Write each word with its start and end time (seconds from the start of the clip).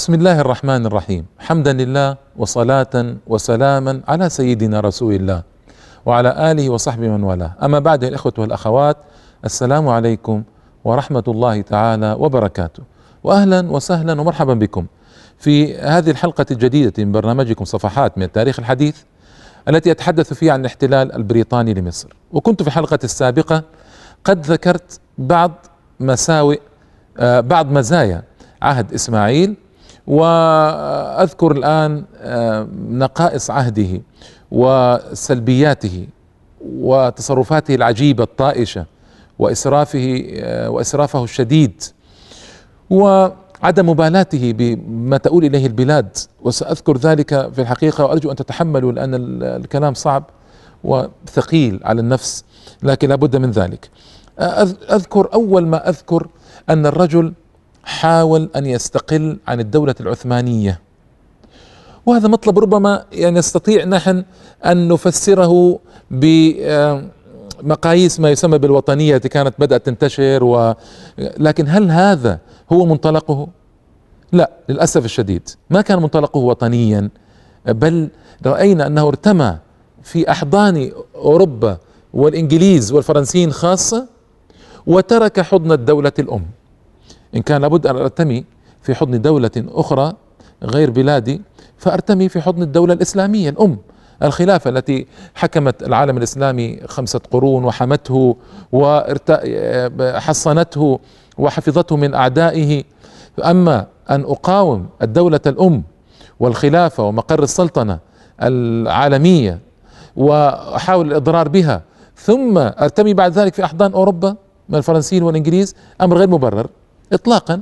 بسم 0.00 0.14
الله 0.14 0.40
الرحمن 0.40 0.86
الرحيم 0.86 1.26
حمدا 1.38 1.72
لله 1.72 2.16
وصلاة 2.36 3.16
وسلاما 3.26 4.00
على 4.08 4.28
سيدنا 4.28 4.80
رسول 4.80 5.14
الله 5.14 5.42
وعلى 6.06 6.50
آله 6.52 6.70
وصحبه 6.70 7.08
من 7.08 7.22
والاه 7.22 7.52
أما 7.62 7.78
بعد 7.78 8.04
الإخوة 8.04 8.32
والأخوات 8.38 8.96
السلام 9.44 9.88
عليكم 9.88 10.42
ورحمة 10.84 11.24
الله 11.28 11.60
تعالى 11.60 12.16
وبركاته 12.18 12.82
وأهلا 13.24 13.70
وسهلا 13.70 14.20
ومرحبا 14.20 14.54
بكم 14.54 14.86
في 15.38 15.78
هذه 15.78 16.10
الحلقة 16.10 16.46
الجديدة 16.50 17.04
من 17.04 17.12
برنامجكم 17.12 17.64
صفحات 17.64 18.18
من 18.18 18.24
التاريخ 18.24 18.58
الحديث 18.58 18.96
التي 19.68 19.90
أتحدث 19.90 20.32
فيها 20.34 20.52
عن 20.52 20.60
الاحتلال 20.60 21.12
البريطاني 21.12 21.74
لمصر 21.74 22.08
وكنت 22.32 22.62
في 22.62 22.68
الحلقة 22.68 22.98
السابقة 23.04 23.62
قد 24.24 24.46
ذكرت 24.46 25.00
بعض 25.18 25.66
مساوئ 26.00 26.58
بعض 27.22 27.70
مزايا 27.70 28.22
عهد 28.62 28.92
إسماعيل 28.94 29.56
وأذكر 30.10 31.52
الآن 31.52 32.04
آه، 32.16 32.68
نقائص 32.90 33.50
عهده 33.50 34.02
وسلبياته 34.50 36.06
وتصرفاته 36.66 37.74
العجيبة 37.74 38.24
الطائشة 38.24 38.86
وإسرافه 39.38 40.24
آه، 40.34 40.70
وإسرافه 40.70 41.24
الشديد 41.24 41.82
وعدم 42.90 43.88
مبالاته 43.90 44.52
بما 44.52 45.16
تؤول 45.16 45.44
إليه 45.44 45.66
البلاد. 45.66 46.16
وسأذكر 46.42 46.96
ذلك 46.98 47.52
في 47.54 47.60
الحقيقة 47.60 48.04
وأرجو 48.04 48.30
أن 48.30 48.36
تتحملوا 48.36 48.92
لأن 48.92 49.14
الكلام 49.42 49.94
صعب 49.94 50.24
وثقيل 50.84 51.80
على 51.84 52.00
النفس 52.00 52.44
لكن 52.82 53.08
لابد 53.08 53.36
من 53.36 53.50
ذلك. 53.50 53.90
أذكر 54.90 55.28
أول 55.34 55.66
ما 55.66 55.88
أذكر 55.88 56.26
أن 56.70 56.86
الرجل 56.86 57.32
حاول 57.84 58.48
أن 58.56 58.66
يستقل 58.66 59.38
عن 59.48 59.60
الدولة 59.60 59.94
العثمانية. 60.00 60.80
وهذا 62.06 62.28
مطلب 62.28 62.58
ربما 62.58 63.04
يعني 63.12 63.38
نستطيع 63.38 63.84
نحن 63.84 64.24
أن 64.64 64.88
نفسره 64.88 65.78
بمقاييس 67.60 68.20
ما 68.20 68.30
يسمى 68.30 68.58
بالوطنية 68.58 69.16
التي 69.16 69.28
كانت 69.28 69.54
بدأت 69.58 69.86
تنتشر 69.86 70.44
و 70.44 70.74
لكن 71.18 71.68
هل 71.68 71.90
هذا 71.90 72.38
هو 72.72 72.86
منطلقه؟ 72.86 73.48
لا 74.32 74.50
للأسف 74.68 75.04
الشديد. 75.04 75.48
ما 75.70 75.80
كان 75.80 76.02
منطلقه 76.02 76.38
وطنيا 76.38 77.10
بل 77.66 78.08
رأينا 78.46 78.86
أنه 78.86 79.08
ارتمى 79.08 79.58
في 80.02 80.30
أحضان 80.30 80.92
أوروبا 81.14 81.78
والإنجليز 82.14 82.92
والفرنسيين 82.92 83.52
خاصة 83.52 84.06
وترك 84.86 85.40
حضن 85.40 85.72
الدولة 85.72 86.12
الأم. 86.18 86.46
إن 87.36 87.42
كان 87.42 87.60
لابد 87.60 87.86
أن 87.86 87.96
أرتمي 87.96 88.44
في 88.82 88.94
حضن 88.94 89.22
دولة 89.22 89.50
أخرى 89.56 90.12
غير 90.62 90.90
بلادي 90.90 91.42
فأرتمي 91.78 92.28
في 92.28 92.40
حضن 92.40 92.62
الدولة 92.62 92.92
الإسلامية. 92.92 93.48
الأم 93.50 93.78
الخلافة 94.22 94.70
التي 94.70 95.06
حكمت 95.34 95.82
العالم 95.82 96.16
الإسلامي 96.16 96.80
خمسة 96.86 97.20
قرون 97.30 97.64
وحمته 97.64 98.36
وحصنته 99.98 100.98
وحفظته 101.38 101.96
من 101.96 102.14
أعدائه. 102.14 102.84
أما 103.44 103.86
أن 104.10 104.20
أقاوم 104.20 104.88
الدولة 105.02 105.40
الأم 105.46 105.82
والخلافة 106.40 107.04
ومقر 107.04 107.42
السلطنة 107.42 107.98
العالمية 108.42 109.58
وأحاول 110.16 111.08
الإضرار 111.08 111.48
بها 111.48 111.82
ثم 112.16 112.58
أرتمي 112.58 113.14
بعد 113.14 113.32
ذلك 113.32 113.54
في 113.54 113.64
أحضان 113.64 113.92
أوروبا 113.92 114.36
من 114.68 114.78
الفرنسيين 114.78 115.22
والإنجليز 115.22 115.74
أمر 116.00 116.16
غير 116.18 116.30
مبرر. 116.30 116.66
اطلاقا 117.12 117.60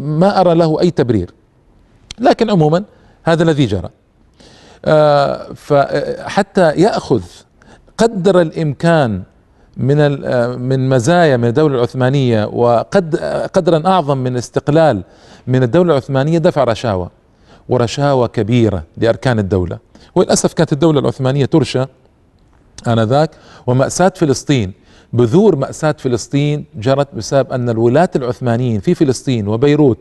ما 0.00 0.40
أرى 0.40 0.54
له 0.54 0.80
أي 0.80 0.90
تبرير. 0.90 1.30
لكن 2.18 2.50
عموما 2.50 2.84
هذا 3.22 3.42
الذي 3.42 3.66
جرى. 3.66 3.88
آه، 4.84 5.52
فحتى 5.52 6.72
يأخذ 6.72 7.22
قدر 7.98 8.40
الإمكان 8.40 9.22
من 9.76 10.24
آه، 10.24 10.56
من 10.56 10.88
مزايا 10.88 11.36
من 11.36 11.48
الدولة 11.48 11.76
العثمانية 11.76 12.44
وقد 12.44 13.16
قدرا 13.54 13.82
أعظم 13.86 14.18
من 14.18 14.36
استقلال 14.36 15.02
من 15.46 15.62
الدولة 15.62 15.92
العثمانية 15.92 16.38
دفع 16.38 16.64
رشاوى 16.64 17.08
ورشاوى 17.68 18.28
كبيرة 18.28 18.82
لأركان 18.96 19.38
الدولة. 19.38 19.78
وللأسف 20.14 20.52
كانت 20.52 20.72
الدولة 20.72 21.00
العثمانية 21.00 21.44
ترشى 21.44 21.84
آنذاك 22.86 23.30
ومأساة 23.66 24.12
فلسطين 24.16 24.72
بذور 25.12 25.56
مأساة 25.56 25.94
فلسطين 25.98 26.64
جرت 26.74 27.14
بسبب 27.14 27.52
أن 27.52 27.68
الولاة 27.68 28.10
العثمانيين 28.16 28.80
في 28.80 28.94
فلسطين 28.94 29.48
وبيروت 29.48 29.98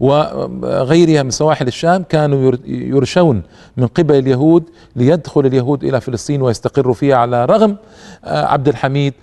وغيرها 0.00 1.22
من 1.22 1.30
سواحل 1.30 1.66
الشام 1.66 2.02
كانوا 2.02 2.52
يرشون 2.66 3.42
من 3.76 3.86
قبل 3.86 4.14
اليهود 4.14 4.64
ليدخل 4.96 5.46
اليهود 5.46 5.84
إلى 5.84 6.00
فلسطين 6.00 6.42
ويستقروا 6.42 6.94
فيها 6.94 7.16
على 7.16 7.44
رغم 7.44 7.76
آه، 8.24 8.44
عبد 8.44 8.68
الحميد 8.68 9.14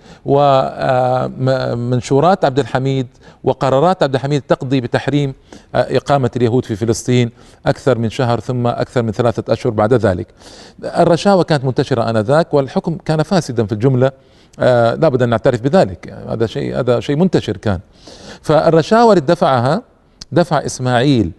ومنشورات 1.36 2.44
عبد 2.44 2.58
الحميد 2.58 3.06
وقرارات 3.44 4.02
عبد 4.02 4.14
الحميد 4.14 4.42
تقضي 4.42 4.80
بتحريم 4.80 5.34
آه، 5.74 5.96
إقامة 5.96 6.30
اليهود 6.36 6.64
في 6.64 6.76
فلسطين 6.76 7.30
أكثر 7.66 7.98
من 7.98 8.10
شهر 8.10 8.40
ثم 8.40 8.66
أكثر 8.66 9.02
من 9.02 9.12
ثلاثة 9.12 9.52
أشهر 9.52 9.72
بعد 9.72 9.94
ذلك. 9.94 10.26
الرشاوى 10.84 11.44
كانت 11.44 11.64
منتشرة 11.64 12.10
آنذاك 12.10 12.54
والحكم 12.54 12.98
كان 13.04 13.22
فاسدا 13.22 13.66
في 13.66 13.72
الجملة 13.72 14.12
آه 14.60 14.94
لابد 14.94 15.22
أن 15.22 15.28
نعترف 15.28 15.60
بذلك. 15.60 16.14
هذا 16.28 16.46
شيء 16.46 16.78
هذا 16.78 17.00
شيء 17.00 17.16
منتشر 17.16 17.56
كان. 17.56 17.80
فالرشاوى 18.42 19.12
اللي 19.12 19.26
دفعها 19.26 19.82
دفع 20.32 20.66
إسماعيل 20.66 21.32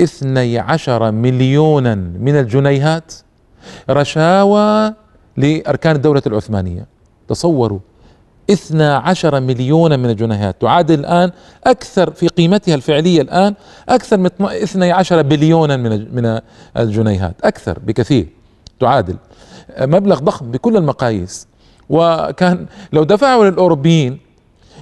اثني 0.00 0.58
عشر 0.58 1.10
مليونا 1.10 1.94
من 1.94 2.36
الجنيهات 2.36 3.12
رشاوى 3.90 4.94
لأركان 5.36 5.96
الدولة 5.96 6.22
العثمانية. 6.26 6.86
تصوروا 7.28 7.78
اثنا 8.50 8.96
عشر 8.96 9.40
مليونا 9.40 9.96
من 9.96 10.10
الجنيهات. 10.10 10.60
تعادل 10.60 11.00
الآن 11.00 11.30
أكثر 11.66 12.10
في 12.10 12.28
قيمتها 12.28 12.74
الفعلية 12.74 13.22
الآن 13.22 13.54
أكثر 13.88 14.16
من 14.16 14.30
اثني 14.40 14.92
عشر 14.92 15.22
بليونا 15.22 15.76
من 15.76 16.14
من 16.14 16.40
الجنيهات. 16.76 17.34
أكثر 17.44 17.78
بكثير. 17.78 18.28
تعادل. 18.80 19.16
مبلغ 19.80 20.18
ضخم 20.18 20.50
بكل 20.50 20.76
المقاييس. 20.76 21.46
وكان 21.90 22.66
لو 22.92 23.04
دفعوا 23.04 23.44
للأوروبيين 23.44 24.18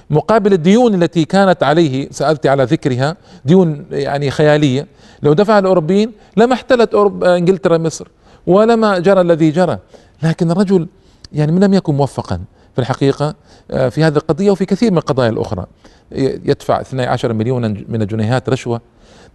مقابل 0.09 0.53
الديون 0.53 1.03
التي 1.03 1.25
كانت 1.25 1.63
عليه 1.63 2.07
سألت 2.11 2.47
على 2.47 2.63
ذكرها 2.63 3.17
ديون 3.45 3.85
يعني 3.91 4.31
خيالية 4.31 4.87
لو 5.23 5.33
دفع 5.33 5.59
الأوروبيين 5.59 6.11
لما 6.37 6.53
احتلت 6.53 6.93
أوروبا 6.93 7.37
إنجلترا 7.37 7.77
مصر 7.77 8.07
ولما 8.47 8.99
جرى 8.99 9.21
الذي 9.21 9.51
جرى. 9.51 9.77
لكن 10.23 10.51
الرجل 10.51 10.87
يعني 11.33 11.59
لم 11.59 11.73
يكن 11.73 11.95
موفقا 11.95 12.39
في 12.75 12.79
الحقيقة 12.81 13.35
آه، 13.71 13.89
في 13.89 14.03
هذه 14.03 14.15
القضية 14.15 14.51
وفي 14.51 14.65
كثير 14.65 14.91
من 14.91 14.97
القضايا 14.97 15.29
الأخرى. 15.29 15.65
يدفع 16.11 16.81
12 16.81 17.33
مليونا 17.33 17.67
من 17.87 18.01
الجنيهات 18.01 18.49
رشوة. 18.49 18.81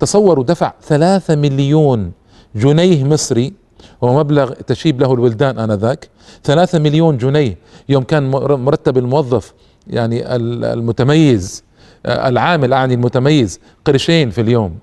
تصوروا 0.01 0.45
دفع 0.45 0.73
3 0.83 1.37
مليون 1.37 2.13
جنيه 2.55 3.05
مصري 3.05 3.53
هو 4.05 4.19
مبلغ 4.19 4.53
تشيب 4.53 5.01
له 5.01 5.15
الولدان 5.15 5.59
آنذاك. 5.59 6.09
ثلاثة 6.45 6.79
مليون 6.79 7.17
جنيه 7.17 7.59
يوم 7.89 8.03
كان 8.03 8.31
مرتب 8.31 8.99
الموظف 8.99 9.55
يعني 9.87 10.35
المتميز 10.37 11.65
آه، 12.07 12.29
العامل 12.29 12.73
أعني 12.73 12.95
المتميز 12.95 13.61
قرشين 13.85 14.31
في 14.31 14.41
اليوم. 14.41 14.79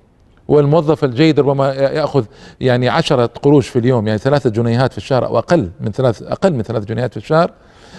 والموظف 0.48 1.04
الجيد 1.04 1.40
ربما 1.40 1.74
يأخذ 1.74 2.26
يعني 2.62 2.90
عشرة 2.90 3.26
قروش 3.26 3.68
في 3.68 3.80
اليوم 3.80 4.08
يعني 4.08 4.20
ثلاثة 4.20 4.50
جنيهات 4.50 4.92
في 4.92 4.98
الشهر 4.98 5.26
أو 5.26 5.38
أقل 5.38 5.70
من 5.82 5.92
ثلاث 5.92 6.24
أقل 6.24 6.54
من 6.54 6.62
ثلاث 6.62 6.86
جنيهات 6.86 7.12
في 7.12 7.18
الشهر. 7.18 7.52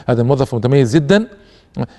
هذا 0.07 0.23
الموظف 0.23 0.55
متميز 0.55 0.97
جدا 0.97 1.29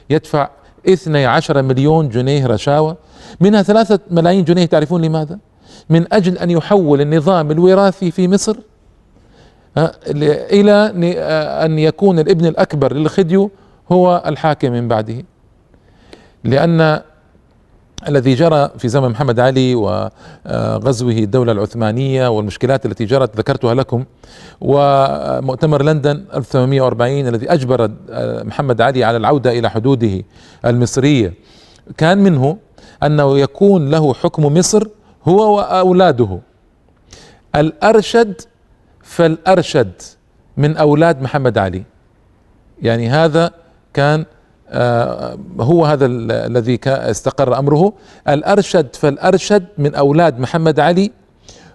يدفع 0.09 0.50
12 0.88 1.61
مليون 1.61 2.09
جنيه 2.09 2.47
رشاوى 2.47 2.95
منها 3.41 3.61
ثلاثة 3.61 4.00
ملايين 4.11 4.43
جنيه 4.43 4.65
تعرفون 4.65 5.01
لماذا؟ 5.01 5.39
من 5.89 6.13
أجل 6.13 6.38
أن 6.38 6.50
يحول 6.51 7.01
النظام 7.01 7.51
الوراثي 7.51 8.11
في 8.11 8.27
مصر. 8.27 8.57
إلى 9.77 10.91
أن 11.65 11.79
يكون 11.79 12.19
الابن 12.19 12.45
الأكبر 12.45 12.94
للخديو 12.94 13.51
هو 13.91 14.24
الحاكم 14.25 14.71
من 14.71 14.88
بعده. 14.88 15.24
لأن 16.44 17.01
الذي 18.07 18.33
جرى 18.33 18.69
في 18.77 18.88
زمن 18.88 19.09
محمد 19.09 19.39
علي 19.39 19.75
وغزوه 19.75 21.12
الدولة 21.12 21.51
العثمانية 21.51 22.27
والمشكلات 22.27 22.85
التي 22.85 23.06
جرت 23.06 23.38
ذكرتها 23.38 23.74
لكم 23.74 24.06
ومؤتمر 24.62 25.83
لندن 25.83 26.25
1840 26.33 27.27
الذي 27.27 27.53
أجبر 27.53 27.91
محمد 28.44 28.81
علي 28.81 29.03
على 29.03 29.18
العودة 29.18 29.59
إلى 29.59 29.69
حدوده 29.69 30.24
المصرية 30.65 31.33
كان 31.97 32.18
منه 32.18 32.57
أنه 33.03 33.39
يكون 33.39 33.89
له 33.89 34.13
حكم 34.13 34.57
مصر 34.57 34.88
هو 35.27 35.57
وأولاده. 35.57 36.39
الأرشد 37.56 38.41
فالأرشد 39.07 40.01
من 40.57 40.77
أولاد 40.77 41.21
محمد 41.21 41.57
علي. 41.57 41.83
يعني 42.81 43.09
هذا 43.09 43.51
كان 43.94 44.25
آه، 44.69 45.38
هو 45.59 45.86
هذا 45.86 46.06
الذي 46.06 46.80
استقر 46.86 47.59
أمره. 47.59 47.94
الأرشد 48.30 48.95
فالأرشد 48.95 49.65
من 49.77 49.95
أولاد 49.95 50.39
محمد 50.39 50.80
علي 50.80 51.12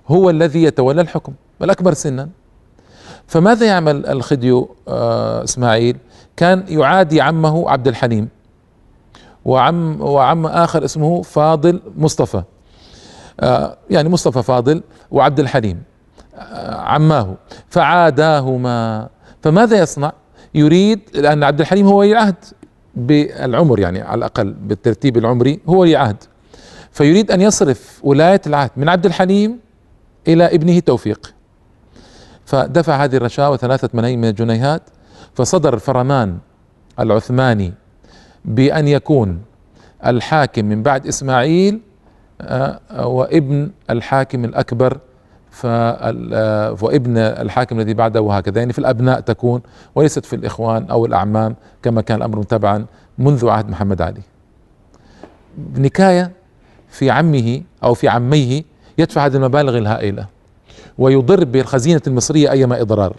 هو 0.09 0.31
الذي 0.31 0.63
يتولى 0.63 1.01
الحكم 1.01 1.33
الأكبر 1.63 1.95
سنا. 1.95 2.29
فماذا 3.27 3.67
يعمل 3.67 4.07
الخديو 4.07 4.77
آه، 4.89 5.45
إسماعيل؟ 5.45 5.97
كان 6.37 6.65
يعادي 6.69 7.21
عمه 7.21 7.71
عبد 7.71 7.89
الحليم 7.89 8.29
وعم 9.45 10.01
وعم 10.01 10.47
آخر 10.47 10.85
اسمه 10.85 11.23
فاضل 11.23 11.81
مصطفى. 11.97 12.43
آه، 13.41 13.77
يعني 13.91 14.09
مصطفى 14.09 14.43
فاضل 14.43 14.83
وعبد 15.11 15.41
الحليم. 15.41 15.92
عماه 16.69 17.35
فعاداهما. 17.69 19.09
فماذا 19.43 19.79
يصنع؟ 19.79 20.13
يريد 20.55 21.01
لأن 21.15 21.45
عبد 21.45 21.61
الحليم 21.61 21.87
هو 21.87 21.99
ولي 21.99 22.13
العهد 22.13 22.37
بالعمر 22.95 23.79
يعني 23.79 24.01
على 24.01 24.19
الأقل 24.19 24.53
بالترتيب 24.53 25.17
العمري 25.17 25.61
هو 25.69 25.81
ولي 25.81 25.97
عهد. 25.97 26.17
فيريد 26.93 27.31
أن 27.31 27.41
يصرف 27.41 28.01
ولاية 28.03 28.41
العهد 28.47 28.71
من 28.77 28.89
عبد 28.89 29.07
الحليم 29.07 29.59
إلى 30.29 30.55
ابنه 30.55 30.79
توفيق. 30.81 31.35
فدفع 32.47 33.05
هذه 33.05 33.17
الرشاوى 33.17 33.59
ثلاثة 33.59 33.89
ملايين 33.95 34.21
من 34.21 34.29
الجنيهات 34.29 34.83
فصدر 35.35 35.75
الفرمان 35.75 36.39
العثماني 37.01 37.73
بأن 38.45 38.89
يكون 38.89 39.43
الحاكم 40.07 40.65
من 40.65 40.83
بعد 40.83 41.07
إسماعيل 41.07 41.81
آه، 42.41 43.07
وابن 43.07 43.71
الحاكم 43.91 44.45
الأكبر 44.45 44.99
وابن 46.83 47.19
الحاكم 47.19 47.81
الذي 47.81 47.95
بعده 47.95 48.21
وهكذا. 48.21 48.59
يعني 48.59 48.73
في 48.73 48.79
الأبناء 48.79 49.21
تكون 49.21 49.61
وليست 49.95 50.25
في 50.27 50.37
الإخوان 50.37 50.91
أو 50.91 51.07
الأعمام 51.07 51.57
كما 51.83 52.03
كان 52.03 52.17
الأمر 52.19 52.39
متبعا 52.39 52.87
منذ 53.19 53.49
عهد 53.49 53.71
محمد 53.71 54.03
علي. 54.03 54.21
نكاية 55.77 56.31
في 56.89 57.11
عمه 57.11 57.63
أو 57.85 57.95
في 57.95 58.09
عميه 58.09 58.63
يدفع 58.99 59.27
هذه 59.27 59.37
المبالغ 59.37 59.79
الهائلة 59.79 60.27
ويضر 60.99 61.45
بالخزينة 61.45 62.01
المصرية 62.07 62.51
أيما 62.51 62.81
إضرار. 62.81 63.17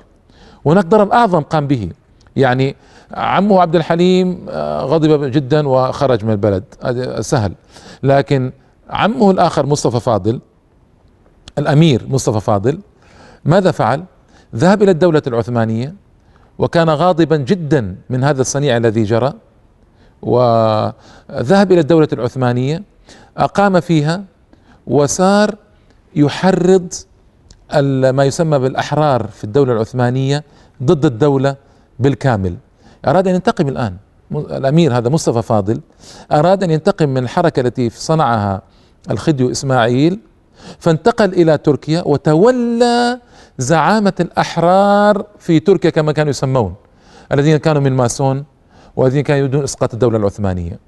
هناك 0.66 0.86
ضرر 0.86 1.14
أعظم 1.14 1.42
قام 1.42 1.68
به. 1.68 1.90
يعني 2.36 2.76
عمه 3.14 3.62
عبد 3.62 3.76
الحليم 3.76 4.46
آه، 4.50 4.82
غضب 4.82 5.32
جدا 5.32 5.68
وخرج 5.68 6.26
من 6.26 6.32
البلد. 6.32 6.64
سهل. 7.22 7.54
لكن 8.04 8.52
عمه 8.90 9.32
الآخر 9.32 9.66
مصطفى 9.66 10.00
فاضل 10.00 10.40
الأمير 11.58 12.08
مصطفى 12.08 12.40
فاضل 12.40 12.80
ماذا 13.46 13.72
فعل؟ 13.72 14.04
ذهب 14.56 14.84
إلى 14.84 14.92
الدولة 14.92 15.22
العثمانية 15.28 15.96
وكان 16.58 16.90
غاضبا 16.90 17.38
جدا 17.38 17.96
من 18.10 18.24
هذا 18.24 18.42
الصنيع 18.42 18.78
الذي 18.78 19.04
جرى 19.04 19.34
وذهب 20.22 21.72
إلى 21.72 21.80
الدولة 21.80 22.08
العثمانية 22.14 22.84
أقام 23.38 23.80
فيها 23.80 24.24
وصار 24.88 25.56
يحرض 26.16 26.94
ما 28.14 28.24
يسمى 28.24 28.60
بالأحرار 28.60 29.28
في 29.28 29.44
الدولة 29.44 29.74
العثمانية 29.74 30.44
ضد 30.84 31.06
الدولة 31.06 31.56
بالكامل 32.00 32.56
أراد 33.08 33.28
أن 33.28 33.36
ينتقم 33.36 33.68
الآن 33.68 33.96
الأمير 34.32 34.98
هذا 34.98 35.10
مصطفى 35.10 35.42
فاضل 35.42 35.82
أراد 36.32 36.64
أن 36.64 36.72
ينتقم 36.72 37.10
من 37.10 37.24
الحركة 37.24 37.60
التي 37.60 37.90
صنعها 37.90 38.62
الخديو 39.12 39.52
إسماعيل 39.52 40.20
فانتقل 40.80 41.34
إلى 41.34 41.58
تركيا 41.58 42.04
وتولى 42.06 43.20
زعامة 43.58 44.14
الأحرار 44.20 45.26
في 45.40 45.60
تركيا 45.60 45.90
كما 45.90 46.12
كانوا 46.12 46.30
يسمون 46.30 46.74
الذين 47.32 47.58
كانوا 47.58 47.82
من 47.82 47.94
ماسون 47.94 48.46
والذين 48.96 49.24
كانوا 49.24 49.40
يريدون 49.40 49.64
إسقاط 49.64 49.94
الدولة 49.94 50.18
العثمانية. 50.18 50.80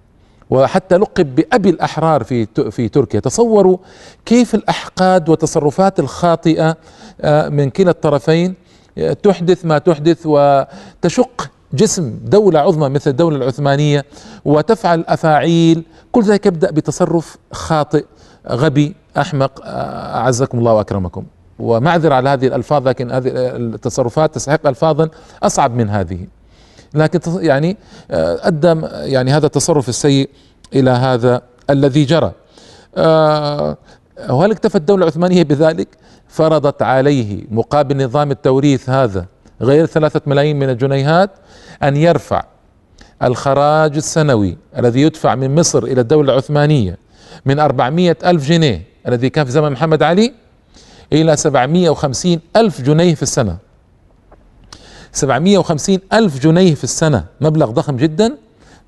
وحتى 0.49 0.97
لقب 0.97 1.35
بأبي 1.35 1.69
الأحرار 1.69 2.23
في 2.23 2.45
في 2.71 2.89
تركيا 2.89 3.19
تصوروا 3.19 3.77
كيف 4.25 4.55
الأحقاد 4.55 5.29
والتصرفات 5.29 5.99
الخاطئة 5.99 6.77
آه، 7.21 7.49
من 7.49 7.69
كلا 7.69 7.91
الطرفين 7.91 8.55
آه، 8.97 9.13
تحدث 9.13 9.65
ما 9.65 9.77
تحدث 9.77 10.21
وتشق 10.25 11.51
جسم 11.73 12.19
دولة 12.23 12.59
عظمى 12.59 12.89
مثل 12.89 13.11
الدولة 13.11 13.37
العثمانية 13.37 14.05
وتفعل 14.45 15.05
أفاعيل. 15.07 15.83
كل 16.11 16.23
ذلك 16.23 16.45
يبدأ 16.45 16.71
بتصرف 16.71 17.37
خاطئ. 17.51 18.05
غبي 18.49 18.95
أحمق 19.17 19.61
آه، 19.63 20.17
أعزكم 20.17 20.59
الله 20.59 20.73
وأكرمكم. 20.73 21.25
ومعذرة 21.59 22.15
على 22.15 22.29
هذه 22.29 22.47
الألفاظ 22.47 22.87
لكن 22.87 23.11
هذه 23.11 23.31
التصرفات 23.35 24.35
تستحق 24.35 24.67
الفاظا 24.67 25.09
أصعب 25.43 25.75
من 25.75 25.89
هذه. 25.89 26.27
لكن 26.93 27.19
يعني 27.25 27.77
آه، 28.11 28.39
أدى 28.47 28.81
يعني 29.11 29.31
هذا 29.31 29.45
التصرف 29.45 29.89
السيء 29.89 30.29
إلى 30.73 30.91
هذا 30.91 31.41
الذي 31.69 32.03
جرى. 32.03 32.31
آه، 32.97 33.77
وهل 34.29 34.51
اكتفت 34.51 34.75
الدولة 34.75 35.03
العثمانية 35.03 35.43
بذلك؟ 35.43 35.87
فرضت 36.27 36.81
عليه 36.81 37.43
مقابل 37.51 38.03
نظام 38.05 38.31
التوريث 38.31 38.89
هذا 38.89 39.25
غير 39.61 39.85
ثلاثة 39.85 40.21
ملايين 40.25 40.59
من 40.59 40.69
الجنيهات 40.69 41.31
أن 41.83 41.97
يرفع 41.97 42.43
الخراج 43.23 43.95
السنوي 43.95 44.57
الذي 44.77 45.01
يدفع 45.01 45.35
من 45.35 45.55
مصر 45.55 45.83
إلى 45.83 46.01
الدولة 46.01 46.33
العثمانية. 46.33 47.04
من 47.45 47.59
أربعمائة 47.59 48.17
ألف 48.25 48.47
جنيه 48.49 48.83
الذي 49.07 49.29
كان 49.29 49.45
في 49.45 49.51
زمن 49.51 49.71
محمد 49.71 50.03
علي 50.03 50.33
إلى 51.13 51.35
سبعمائة 51.35 51.89
وخمسين 51.89 52.39
ألف 52.55 52.81
جنيه 52.81 53.15
في 53.15 53.23
السنة. 53.23 53.57
سبعمائة 55.11 55.57
وخمسين 55.57 55.99
ألف 56.13 56.39
جنيه 56.39 56.75
في 56.75 56.83
السنة 56.83 57.25
مبلغ 57.41 57.71
ضخم 57.71 57.97
جدا 57.97 58.37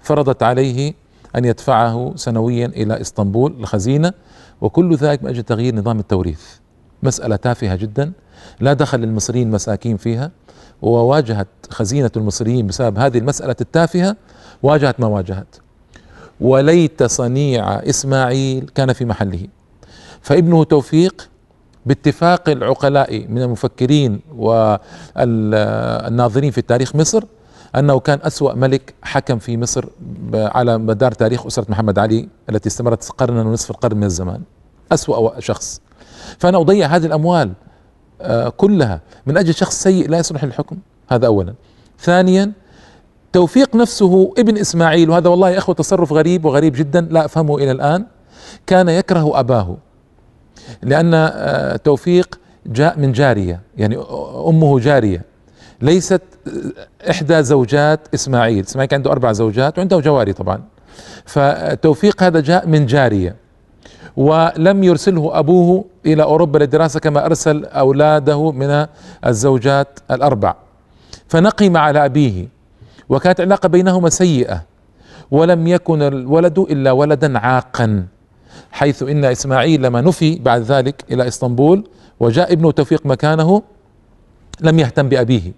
فرضت 0.02 0.44
عليه 0.44 0.94
أن 1.36 1.46
يدفعه 1.46 2.14
سنويا 2.16 2.66
إلى 2.66 3.02
إسطنبول 3.02 3.56
الخزينة 3.60 4.14
وكل 4.62 4.96
ذلك 4.96 5.24
من 5.24 5.30
أجل 5.30 5.44
تغيير 5.44 5.76
نظام 5.76 6.00
التوريث. 6.00 6.42
مسألة 7.04 7.36
تافهة 7.36 7.76
جدا 7.76 8.12
لا 8.60 8.74
دخل 8.74 9.00
للمصريين 9.00 9.52
مساكين 9.52 9.98
فيها 9.98 10.32
وواجهت 10.82 11.48
خزينة 11.70 12.12
المصريين 12.18 12.68
بسبب 12.68 12.98
هذه 13.00 13.18
المسألة 13.18 13.56
التافهة 13.62 14.16
واجهت 14.64 15.00
ما 15.00 15.08
واجهت. 15.08 15.56
وليت 16.42 17.04
صنيع 17.04 17.74
إسماعيل 17.74 18.70
كان 18.76 18.94
في 18.94 19.06
محله. 19.06 19.48
فابنه 20.22 20.64
توفيق 20.64 21.30
باتفاق 21.86 22.50
العقلاء 22.50 23.28
من 23.28 23.42
المفكرين 23.42 24.20
والناظرين 25.16 26.52
في 26.52 26.62
تاريخ 26.62 26.96
مصر 26.96 27.24
أنه 27.76 28.00
كان 28.00 28.20
أسوأ 28.24 28.54
ملك 28.54 28.94
حكم 29.02 29.38
في 29.40 29.58
مصر 29.58 29.86
على 30.34 30.78
مدار 30.78 31.12
تاريخ 31.12 31.46
أسرة 31.46 31.66
محمد 31.70 32.00
علي 32.00 32.30
التي 32.50 32.70
استمرت 32.70 33.10
قرنا 33.10 33.42
ونصف 33.42 33.72
القرن 33.72 33.98
من 33.98 34.04
الزمان. 34.04 34.42
أسوأ 34.92 35.40
شخص. 35.40 35.82
فأنا 36.38 36.58
أضيع 36.58 36.88
هذه 36.88 37.06
الأموال 37.06 37.52
آه، 38.22 38.50
كلها 38.50 39.02
من 39.26 39.38
أجل 39.38 39.54
شخص 39.54 39.84
سيء 39.84 40.10
لا 40.10 40.18
يصلح 40.18 40.44
للحكم. 40.44 40.78
هذا 41.10 41.28
اولا. 41.28 41.54
ثانيا 42.00 42.52
توفيق 43.34 43.76
نفسه 43.76 44.34
ابن 44.38 44.58
إسماعيل 44.58 45.10
وهذا 45.10 45.30
والله 45.30 45.58
أخوة 45.58 45.76
تصرف 45.76 46.14
غريب 46.14 46.46
وغريب 46.46 46.74
جدا 46.76 47.02
لا 47.02 47.26
أفهمه 47.26 47.58
إلى 47.58 47.72
الآن 47.72 48.06
كان 48.68 48.90
يكره 48.90 49.40
أباه 49.40 49.78
لأن 50.82 51.14
آه، 51.14 51.76
توفيق 51.76 52.40
جاء 52.66 53.00
من 53.00 53.12
جارية 53.12 53.62
يعني 53.78 53.98
أمه 54.48 54.80
جارية 54.80 55.22
ليست 55.82 56.22
آه، 56.48 57.10
إحدى 57.12 57.44
زوجات 57.44 58.00
إسماعيل 58.14 58.64
إسماعيل 58.64 58.90
كان 58.90 58.98
عنده 58.98 59.12
أربع 59.12 59.32
زوجات 59.32 59.78
وعنده 59.78 60.00
جواري 60.00 60.34
طبعا 60.34 60.62
فتوفيق 61.26 62.24
هذا 62.24 62.40
جاء 62.40 62.68
من 62.68 62.86
جارية 62.86 63.36
ولم 64.18 64.84
يرسله 64.84 65.40
أبوه 65.40 65.86
إلى 66.06 66.24
أوروبا 66.24 66.58
للدراسة 66.58 67.00
كما 67.00 67.26
أرسل 67.26 67.66
أولاده 67.66 68.52
من 68.52 68.86
الزوجات 69.26 70.00
الأربع 70.12 70.56
فنقم 71.28 71.78
على 71.78 72.06
أبيه. 72.06 72.57
وكانت 73.10 73.40
العلاقة 73.40 73.68
بينهما 73.70 74.10
سيئة. 74.10 74.64
ولم 75.32 75.68
يكن 75.68 76.02
الولد 76.02 76.60
إلا 76.60 76.92
ولدا 76.92 77.40
عاقا 77.40 78.06
حيث 78.72 79.04
إن 79.04 79.26
إسماعيل 79.26 79.82
لما 79.82 80.02
نفي 80.02 80.40
بعد 80.40 80.62
ذلك 80.62 81.04
إلى 81.12 81.28
إسطنبول 81.28 81.90
وجاء 82.20 82.54
ابنه 82.54 82.72
توفيق 82.72 83.06
مكانه 83.06 83.64
لم 84.62 84.80
يهتم 84.80 85.10
بأبيه 85.10 85.52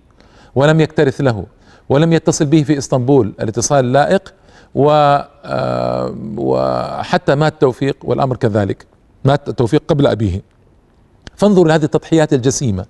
ولم 0.56 0.80
يكترث 0.80 1.22
له 1.22 1.46
ولم 1.90 2.14
يتصل 2.14 2.46
به 2.46 2.64
في 2.64 2.78
إسطنبول 2.78 3.34
الاتصال 3.42 3.86
اللائق 3.86 4.34
آه، 4.76 6.16
وحتى 6.38 7.36
مات 7.36 7.62
توفيق 7.62 7.98
والأمر 8.04 8.36
كذلك 8.38 8.86
مات 9.26 9.50
توفيق 9.50 9.84
قبل 9.88 10.08
أبيه. 10.08 10.42
فانظر 11.36 11.64
لهذه 11.64 11.84
التضحيات 11.84 12.34
الجسيمة 12.34 12.86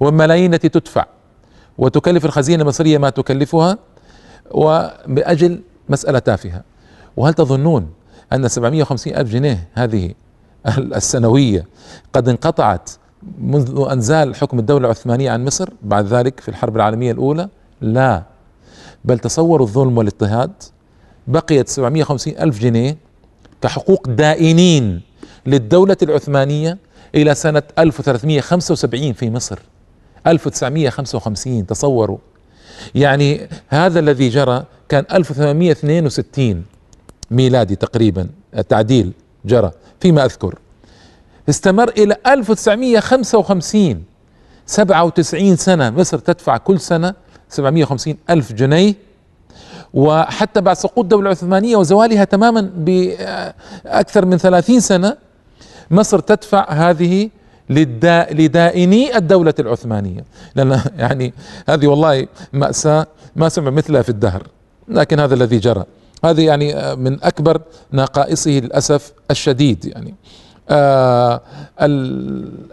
والملايين 0.00 0.54
التي 0.54 0.68
تدفع. 0.68 1.06
وتكلف 1.78 2.24
الخزينة 2.24 2.62
المصرية 2.62 2.98
ما 2.98 3.10
تكلفها 3.10 3.78
وبأجل 4.50 5.60
مسألة 5.88 6.18
تافهة. 6.18 6.62
وهل 7.16 7.34
تظنون 7.34 7.90
أن 8.32 8.48
750 8.48 9.16
ألف 9.16 9.30
جنيه 9.32 9.68
هذه 9.74 10.14
السنوية 10.78 11.66
قد 12.12 12.28
انقطعت 12.28 12.90
منذ 13.38 13.86
أن 13.90 14.00
زال 14.00 14.34
حكم 14.34 14.58
الدولة 14.58 14.84
العثمانية 14.86 15.30
عن 15.30 15.44
مصر 15.44 15.68
بعد 15.82 16.06
ذلك 16.06 16.40
في 16.40 16.48
الحرب 16.48 16.76
العالمية 16.76 17.12
الأولى؟ 17.12 17.48
لا. 17.80 18.22
بل 19.04 19.18
تصوروا 19.18 19.66
الظلم 19.66 19.98
والاضطهاد. 19.98 20.52
بقيت 21.26 21.68
750 21.68 22.34
ألف 22.38 22.58
جنيه 22.60 22.96
كحقوق 23.62 24.08
دائنين 24.08 25.00
للدولة 25.46 25.96
العثمانية 26.02 26.78
إلى 27.14 27.34
سنة 27.34 27.62
1375 27.78 29.12
في 29.12 29.30
مصر. 29.30 29.58
1955 30.26 31.66
تصوروا. 31.66 32.18
يعني 32.94 33.48
هذا 33.68 34.00
الذي 34.00 34.28
جرى 34.28 34.64
كان 34.88 35.04
1862 35.12 36.64
ميلادي 37.30 37.76
تقريبا 37.76 38.28
التعديل 38.56 39.12
جرى 39.44 39.70
فيما 40.00 40.24
أذكر. 40.24 40.58
استمر 41.48 41.88
إلى 41.88 42.16
1955 42.26 44.04
97 44.66 45.56
سنة 45.56 45.90
مصر 45.90 46.18
تدفع 46.18 46.56
كل 46.56 46.80
سنة 46.80 47.14
750 47.48 48.16
ألف 48.30 48.52
جنيه. 48.52 48.94
وحتى 49.94 50.60
بعد 50.60 50.76
سقوط 50.76 50.98
الدولة 51.04 51.26
العثمانية 51.26 51.76
وزوالها 51.76 52.24
تماما 52.24 52.70
بأكثر 52.76 54.24
من 54.26 54.36
30 54.38 54.80
سنة 54.80 55.16
مصر 55.90 56.18
تدفع 56.18 56.70
هذه 56.70 57.30
لدائني 57.70 59.16
الدولة 59.16 59.54
العثمانية. 59.58 60.24
لأن 60.54 60.80
يعني 60.98 61.34
هذه 61.68 61.86
والله 61.86 62.26
مأساة 62.52 63.06
ما 63.36 63.48
سمع 63.48 63.70
مثلها 63.70 64.02
في 64.02 64.08
الدهر. 64.08 64.46
لكن 64.88 65.20
هذا 65.20 65.34
الذي 65.34 65.58
جرى. 65.58 65.84
هذه 66.24 66.46
يعني 66.46 66.96
من 66.96 67.24
أكبر 67.24 67.60
نقائصه 67.92 68.50
للأسف 68.50 69.12
الشديد 69.30 69.84
يعني. 69.84 70.14
آه 70.70 71.40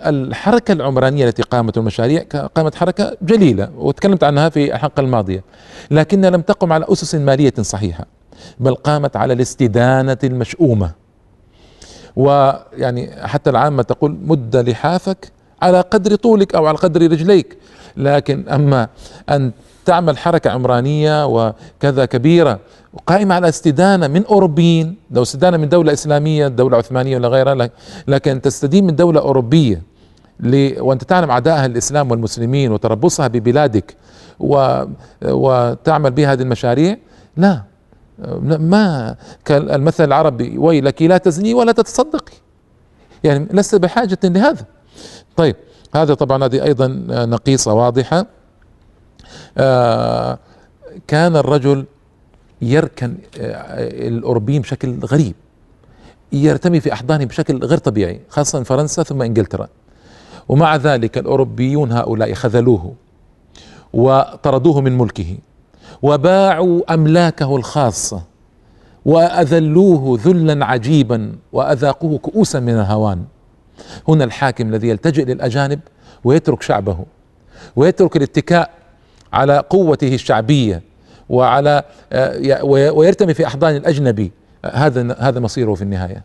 الحركة 0.05 0.71
العمرانية 0.71 1.27
التي 1.27 1.41
قامت 1.41 1.77
المشاريع 1.77 2.23
قامت 2.55 2.75
حركة 2.75 3.17
جليلة 3.21 3.69
وتكلمت 3.77 4.23
عنها 4.23 4.49
في 4.49 4.73
الحلقة 4.75 5.01
الماضية. 5.01 5.43
لكنها 5.91 6.29
لم 6.29 6.41
تقم 6.41 6.73
على 6.73 6.85
أسس 6.89 7.15
مالية 7.15 7.53
صحيحة 7.61 8.05
بل 8.59 8.75
قامت 8.75 9.15
على 9.15 9.33
الاستدانة 9.33 10.17
المشؤومة. 10.23 11.00
ويعني 12.15 13.27
حتى 13.27 13.49
العامة 13.49 13.83
تقول 13.83 14.17
مد 14.25 14.55
لحافك 14.55 15.31
على 15.61 15.81
قدر 15.81 16.15
طولك 16.15 16.55
أو 16.55 16.65
على 16.65 16.77
قدر 16.77 17.01
رجليك. 17.01 17.57
لكن 17.97 18.49
أما 18.49 18.87
أن 19.29 19.51
تعمل 19.85 20.17
حركة 20.17 20.49
عمرانية 20.49 21.25
وكذا 21.25 22.05
كبيرة 22.05 22.59
قائمة 23.07 23.35
على 23.35 23.49
استدانة 23.49 24.07
من 24.07 24.25
أوروبيين 24.25 24.95
لو 25.11 25.21
استدانة 25.21 25.57
من 25.57 25.69
دولة 25.69 25.93
إسلامية 25.93 26.47
دولة 26.47 26.77
عثمانية 26.77 27.17
ولا 27.17 27.27
غيرها 27.27 27.69
لكن 28.07 28.41
تستدين 28.41 28.85
من 28.87 28.95
دولة 28.95 29.19
أوروبية 29.21 29.81
وأنت 30.79 31.03
تعلم 31.03 31.31
عدائها 31.31 31.65
الإسلام 31.65 32.11
والمسلمين 32.11 32.71
وتربصها 32.71 33.27
ببلادك 33.27 33.95
و... 34.39 34.83
وتعمل 35.25 36.11
بها 36.11 36.33
هذه 36.33 36.41
المشاريع 36.41 36.97
لا. 37.37 37.61
ما 38.43 39.15
كالمثل 39.45 40.03
العربي 40.03 40.57
ويلك 40.57 41.01
لا 41.01 41.17
تزني 41.17 41.53
ولا 41.53 41.71
تتصدقي. 41.71 42.33
يعني 43.23 43.47
لست 43.51 43.75
بحاجة 43.75 44.19
لهذا. 44.23 44.65
طيب 45.35 45.55
هذا 45.95 46.13
طبعا 46.13 46.45
هذه 46.45 46.63
أيضا 46.63 46.87
نقيصة 47.25 47.73
واضحة. 47.73 48.25
آه 49.57 50.39
كان 51.07 51.35
الرجل 51.35 51.85
يركن 52.61 53.15
آه 53.39 54.07
الأوروبيين 54.07 54.61
بشكل 54.61 54.99
غريب 54.99 55.35
يرتمي 56.31 56.79
في 56.79 56.93
أحضانهم 56.93 57.27
بشكل 57.27 57.57
غير 57.57 57.77
طبيعي 57.77 58.21
خاصة 58.29 58.63
فرنسا 58.63 59.03
ثم 59.03 59.21
إنجلترا. 59.21 59.67
ومع 60.49 60.75
ذلك 60.75 61.17
الأوروبيون 61.17 61.91
هؤلاء 61.91 62.33
خذلوه 62.33 62.93
وطردوه 63.93 64.81
من 64.81 64.97
ملكه. 64.97 65.37
وباعوا 66.01 66.93
أملاكه 66.93 67.55
الخاصه 67.55 68.21
وأذلوه 69.05 70.19
ذلا 70.25 70.65
عجيبا 70.65 71.35
وأذاقوه 71.53 72.17
كؤوسا 72.17 72.59
من 72.59 72.73
الهوان. 72.73 73.23
هنا 74.07 74.23
الحاكم 74.23 74.69
الذي 74.69 74.89
يلتجئ 74.89 75.25
للأجانب 75.25 75.79
ويترك 76.23 76.61
شعبه 76.61 76.97
ويترك 77.75 78.17
الاتكاء 78.17 78.69
على 79.33 79.63
قوته 79.69 80.13
الشعبية 80.13 80.81
وعلى 81.29 81.83
آه، 82.13 82.63
ويرتمي 82.93 83.33
في 83.33 83.47
أحضان 83.47 83.75
الأجنبي. 83.75 84.31
هذا 84.65 85.15
هذا 85.19 85.39
مصيره 85.39 85.73
في 85.73 85.81
النهاية. 85.81 86.23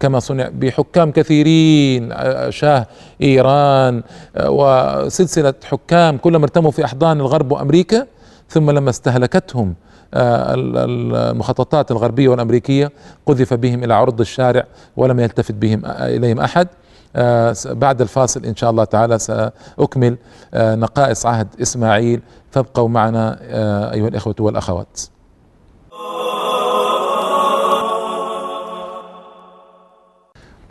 كما 0.00 0.18
صنع 0.18 0.48
بحكام 0.48 1.10
كثيرين 1.10 2.12
آه، 2.12 2.50
شاه 2.50 2.86
إيران 3.22 4.02
آه، 4.36 4.50
وسلسلة 4.50 5.54
حكام 5.64 6.18
كلهم 6.18 6.42
ارتموا 6.42 6.70
في 6.70 6.84
أحضان 6.84 7.20
الغرب 7.20 7.52
وأمريكا. 7.52 8.06
ثم 8.48 8.70
لما 8.70 8.90
استهلكتهم 8.90 9.74
آه، 10.14 10.54
المخططات 10.56 11.90
الغربية 11.90 12.28
والأمريكية 12.28 12.92
قذف 13.26 13.54
بهم 13.54 13.84
إلى 13.84 13.94
عرض 13.94 14.20
الشارع 14.20 14.64
ولم 14.96 15.20
يلتفت 15.20 15.54
بهم 15.54 15.84
آه، 15.84 16.16
إليهم 16.16 16.40
أحد. 16.40 16.68
آه، 17.16 17.56
بعد 17.66 18.00
الفاصل 18.00 18.44
إن 18.44 18.56
شاء 18.56 18.70
الله 18.70 18.84
تعالى 18.84 19.18
سأكمل 19.18 20.16
نقائص 20.54 21.26
عهد 21.26 21.48
إسماعيل. 21.62 22.20
فابقوا 22.50 22.88
معنا 22.88 23.38
أيها 23.92 24.08
الإخوة 24.08 24.34
والأخوات. 24.40 25.00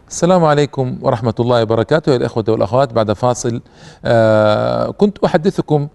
السلام 0.07 0.45
عليكم 0.45 0.97
ورحمة 1.01 1.33
الله 1.39 1.61
وبركاته 1.61 2.11
يا 2.11 2.17
الإخوة 2.17 2.43
والأخوات. 2.47 2.93
بعد 2.93 3.13
فاصل 3.13 3.61
كنت 4.97 5.17
أحدثكم 5.25 5.87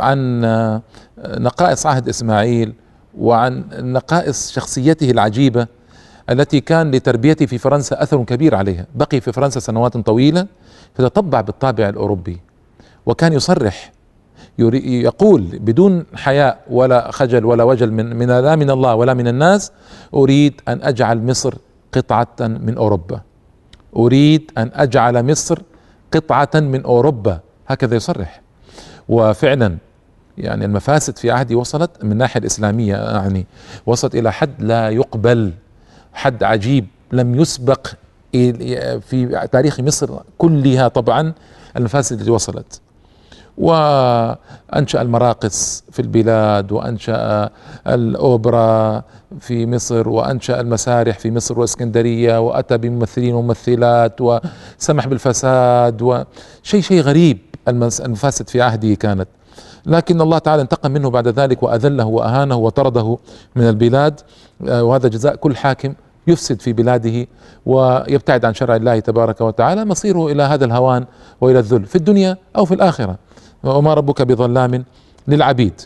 عن 0.00 0.44
آه، 0.44 0.82
نقائص 1.18 1.86
عهد 1.86 2.08
إسماعيل 2.08 2.74
وعن 3.18 3.64
نقائص 3.78 4.52
شخصيته 4.52 5.10
العجيبة 5.10 5.66
التي 6.30 6.60
كان 6.60 6.90
لتربيته 6.90 7.46
في 7.46 7.58
فرنسا 7.58 8.02
أثر 8.02 8.24
كبير 8.24 8.54
عليها، 8.54 8.86
بقي 8.94 9.20
في 9.20 9.32
فرنسا 9.32 9.60
سنوات 9.60 9.96
طويلة 9.96 10.46
فتطبع 10.94 11.40
بالطابع 11.40 11.88
الأوروبي 11.88 12.40
وكان 13.06 13.32
يصرح 13.32 13.92
يقول 14.58 15.42
بدون 15.42 16.04
حياء 16.14 16.60
ولا 16.70 17.10
خجل 17.10 17.44
ولا 17.44 17.64
وجل 17.64 17.92
من 17.92 18.16
من 18.16 18.26
لا 18.26 18.56
من 18.56 18.70
الله 18.70 18.94
ولا 18.94 19.14
من 19.14 19.28
الناس 19.28 19.72
أريد 20.14 20.60
أن 20.68 20.82
أجعل 20.82 21.26
مصر 21.26 21.54
قطعة 21.92 22.36
من 22.40 22.76
أوروبا. 22.76 23.20
أريد 23.96 24.50
أن 24.58 24.70
أجعل 24.74 25.30
مصر 25.30 25.58
قطعة 26.12 26.50
من 26.54 26.82
أوروبا. 26.82 27.40
هكذا 27.68 27.96
يصرح. 27.96 28.41
وفعلا 29.12 29.76
يعني 30.38 30.64
المفاسد 30.64 31.16
في 31.18 31.30
عهدي 31.30 31.54
وصلت 31.54 31.90
من 32.04 32.12
الناحية 32.12 32.40
الإسلامية 32.40 32.96
يعني 32.96 33.46
وصلت 33.86 34.14
إلى 34.14 34.32
حد 34.32 34.50
لا 34.58 34.88
يقبل 34.90 35.52
حد 36.14 36.42
عجيب 36.42 36.86
لم 37.12 37.40
يسبق 37.40 37.86
في 38.32 39.48
تاريخ 39.52 39.80
مصر 39.80 40.20
كلها 40.38 40.88
طبعا 40.88 41.32
المفاسد 41.76 42.18
التي 42.18 42.30
وصلت. 42.30 42.80
وأنشأ 43.62 45.02
المراقص 45.02 45.84
في 45.92 46.02
البلاد 46.02 46.72
وأنشأ 46.72 47.50
الأوبرا 47.86 49.02
في 49.40 49.66
مصر 49.66 50.08
وأنشأ 50.08 50.60
المسارح 50.60 51.18
في 51.18 51.30
مصر 51.30 51.60
وإسكندرية 51.60 52.40
وأتى 52.40 52.78
بممثلين 52.78 53.34
وممثلات 53.34 54.20
وسمح 54.20 55.06
بالفساد 55.06 56.02
وشيء 56.02 56.80
شيء 56.80 57.00
غريب. 57.00 57.38
المفاسد 57.68 58.48
في 58.48 58.62
عهده 58.62 58.94
كانت. 58.94 59.28
لكن 59.86 60.20
الله 60.20 60.38
تعالى 60.38 60.62
انتقم 60.62 60.90
منه 60.90 61.10
بعد 61.10 61.28
ذلك 61.28 61.62
وأذله 61.62 62.04
وأهانه 62.04 62.56
وطرده 62.56 63.18
من 63.56 63.68
البلاد. 63.68 64.20
آه، 64.68 64.82
وهذا 64.82 65.08
جزاء 65.08 65.36
كل 65.36 65.56
حاكم 65.56 65.94
يفسد 66.26 66.60
في 66.60 66.72
بلاده 66.72 67.26
ويبتعد 67.66 68.44
عن 68.44 68.54
شرع 68.54 68.76
الله 68.76 68.98
تبارك 68.98 69.40
وتعالى. 69.40 69.84
مصيره 69.84 70.26
إلى 70.32 70.42
هذا 70.42 70.64
الهوان 70.64 71.04
وإلى 71.40 71.58
الذل 71.58 71.86
في 71.86 71.96
الدنيا 71.96 72.36
أو 72.56 72.64
في 72.64 72.74
الآخرة. 72.74 73.16
وما 73.64 73.94
ربك 73.94 74.22
بظلام 74.22 74.84
للعبيد. 75.28 75.80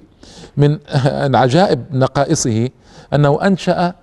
من 0.57 0.79
عجائب 1.43 1.85
نقائصه 1.93 2.69
أنه 3.15 3.43
أنشأ 3.43 3.95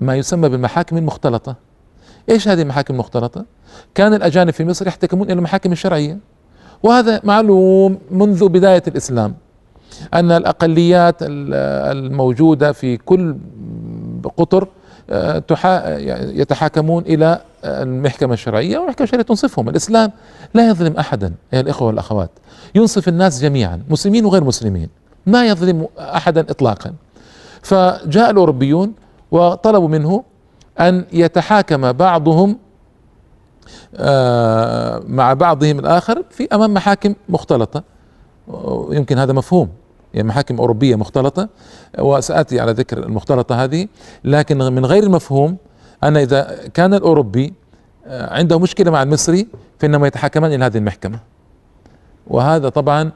ما 0.00 0.16
يسمى 0.16 0.48
بالمحاكم 0.48 0.96
المختلطة. 0.96 1.56
إيش 2.30 2.48
هذه 2.48 2.62
المحاكم 2.62 2.94
المختلطة؟ 2.94 3.44
كان 3.94 4.14
الأجانب 4.14 4.50
في 4.50 4.64
مصر 4.64 4.86
يحتكمون 4.86 5.26
إلى 5.26 5.32
المحاكم 5.32 5.72
الشرعية. 5.72 6.18
وهذا 6.82 7.20
معلوم 7.24 7.98
منذ 8.10 8.48
بداية 8.48 8.82
الإسلام 8.88 9.34
أن 10.14 10.32
الأقليات 10.32 11.16
الموجودة 11.20 12.72
في 12.72 12.96
كل 12.96 13.36
قطر 14.36 14.68
يتحاكمون 16.40 17.02
إلى 17.02 17.40
المحكمة 17.64 18.34
الشرعية 18.34 18.78
والمحكمة 18.78 19.04
الشرعية 19.04 19.24
تنصفهم. 19.24 19.68
الإسلام 19.68 20.12
لا 20.54 20.68
يظلم 20.68 20.96
أحدا 20.96 21.34
يا 21.52 21.60
الإخوة 21.60 21.88
والأخوات. 21.88 22.30
ينصف 22.74 23.08
الناس 23.08 23.42
جميعا 23.42 23.82
مسلمين 23.90 24.24
وغير 24.24 24.44
مسلمين. 24.44 24.88
ما 25.26 25.46
يظلم 25.46 25.88
أحدا 25.98 26.40
إطلاقا. 26.40 26.92
فجاء 27.62 28.30
الأوروبيون 28.30 28.92
وطلبوا 29.30 29.88
منه 29.88 30.24
أن 30.80 31.04
يتحاكم 31.12 31.92
بعضهم 31.92 32.58
آه، 33.96 35.02
مع 35.06 35.32
بعضهم 35.34 35.78
الآخر 35.78 36.24
في 36.30 36.48
أمام 36.52 36.74
محاكم 36.74 37.14
مختلطة. 37.28 37.82
يمكن 38.90 39.18
هذا 39.18 39.32
مفهوم. 39.32 39.68
محاكم 40.14 40.58
أوروبية 40.58 40.96
مختلطة 40.96 41.48
وسآتي 41.98 42.60
على 42.60 42.72
ذكر 42.72 42.98
المختلطة 42.98 43.64
هذه. 43.64 43.88
لكن 44.24 44.58
من 44.58 44.86
غير 44.86 45.02
المفهوم 45.02 45.56
أن 46.04 46.16
إذا 46.16 46.58
كان 46.74 46.94
الأوروبي 46.94 47.52
آه، 48.06 48.34
عنده 48.34 48.58
مشكلة 48.58 48.90
مع 48.90 49.02
المصري 49.02 49.46
فإنما 49.78 50.06
يتحاكمان 50.06 50.52
إلى 50.52 50.64
هذه 50.64 50.76
المحكمة. 50.76 51.18
وهذا 52.26 52.68
طبعا 52.68 53.10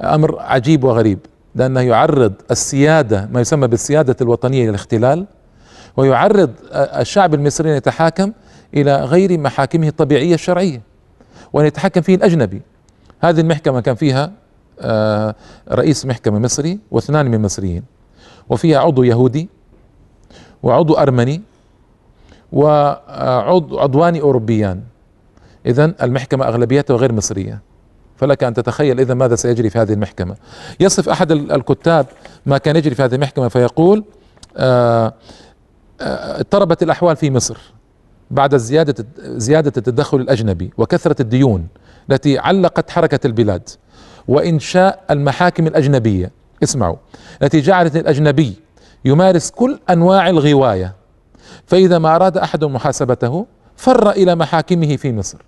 أمر 0.00 0.40
عجيب 0.40 0.84
وغريب 0.84 1.18
لأنه 1.54 1.80
يعرض 1.80 2.32
السيادة 2.50 3.28
ما 3.32 3.40
يسمى 3.40 3.68
بالسيادة 3.68 4.16
الوطنية 4.20 4.68
للاختلال 4.68 5.26
ويعرض 5.96 6.50
الشعب 6.72 7.34
المصري 7.34 7.70
أن 7.70 7.76
يتحاكم 7.76 8.32
إلى 8.74 9.04
غير 9.04 9.38
محاكمه 9.38 9.88
الطبيعية 9.88 10.34
الشرعية 10.34 10.80
وأن 11.52 11.66
يتحكم 11.66 12.00
فيه 12.00 12.14
الأجنبي. 12.14 12.62
هذه 13.20 13.40
المحكمة 13.40 13.80
كان 13.80 13.94
فيها 13.94 14.24
آه، 14.24 14.30
رئيس 15.72 16.06
محكمة 16.06 16.38
مصري 16.38 16.78
واثنان 16.90 17.26
من 17.26 17.34
المصريين. 17.34 17.82
وفيها 18.48 18.78
عضو 18.78 19.02
يهودي 19.02 19.48
وعضو 20.62 20.94
أرمني 20.94 21.42
وعضو 22.52 23.78
عضوان 23.78 24.16
أوروبيان. 24.16 24.80
إذا 25.66 25.94
المحكمة 26.02 26.48
أغلبيتها 26.48 26.96
غير 26.96 27.12
مصرية. 27.12 27.60
فلك 28.16 28.44
أن 28.44 28.54
تتخيل 28.54 29.00
إذا 29.00 29.14
ماذا 29.14 29.34
سيجري 29.34 29.70
في 29.70 29.78
هذه 29.78 29.92
المحكمة. 29.92 30.36
يصف 30.80 31.08
أحد 31.08 31.32
الكتاب 31.32 32.06
ما 32.46 32.58
كان 32.58 32.76
يجري 32.76 32.94
في 32.94 33.02
هذه 33.02 33.14
المحكمة 33.14 33.48
فيقول 33.48 34.04
آه، 34.56 35.14
آه، 36.00 36.40
اضطربت 36.40 36.82
الأحوال 36.82 37.16
في 37.16 37.30
مصر 37.30 37.58
بعد 38.30 38.56
زيادة 38.56 39.06
زيادة 39.18 39.72
التدخل 39.76 40.20
الأجنبي 40.20 40.70
وكثرة 40.78 41.22
الديون 41.22 41.66
التي 42.10 42.38
علقت 42.38 42.90
حركة 42.90 43.26
البلاد. 43.26 43.68
وإنشاء 44.28 45.04
المحاكم 45.10 45.66
الأجنبية. 45.66 46.30
اسمعوا. 46.62 46.96
التي 47.42 47.60
جعلت 47.60 47.96
الأجنبي 47.96 48.54
يمارس 49.04 49.50
كل 49.50 49.78
أنواع 49.90 50.30
الغواية. 50.30 50.94
فإذا 51.66 51.98
ما 51.98 52.16
أراد 52.16 52.38
أحد 52.38 52.64
محاسبته 52.64 53.46
فر 53.76 54.10
إلى 54.10 54.34
محاكمه 54.34 54.96
في 54.96 55.12
مصر. 55.12 55.38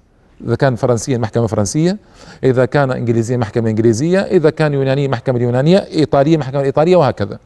إذا 0.47 0.55
كان 0.55 0.77
فرنسيا 0.77 1.19
محكمة 1.19 1.47
فرنسية. 1.47 1.99
إذا 2.45 2.65
كان 2.65 2.91
إنجليزيا 2.91 3.37
محكمة 3.37 3.71
إنجليزية. 3.71 4.21
إذا 4.21 4.51
كان 4.51 4.75
يونانية 4.75 5.09
محكمة 5.09 5.39
يونانية. 5.39 5.79
إيطالية 5.79 6.37
محكمة 6.37 6.61
إيطالية 6.63 6.97
وهكذا. 6.97 7.39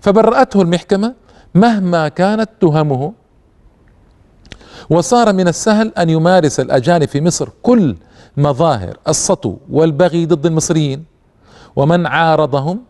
فبرأته 0.00 0.62
المحكمة 0.62 1.14
مهما 1.54 2.08
كانت 2.08 2.50
تهمه 2.60 3.12
وصار 4.90 5.32
من 5.32 5.48
السهل 5.48 5.92
أن 5.98 6.10
يمارس 6.10 6.60
الأجانب 6.60 7.08
في 7.08 7.20
مصر 7.20 7.48
كل 7.62 7.96
مظاهر 8.36 8.96
السطو 9.08 9.56
والبغي 9.70 10.26
ضد 10.26 10.46
المصريين 10.46 11.04
ومن 11.76 12.06
عارضهم 12.06 12.80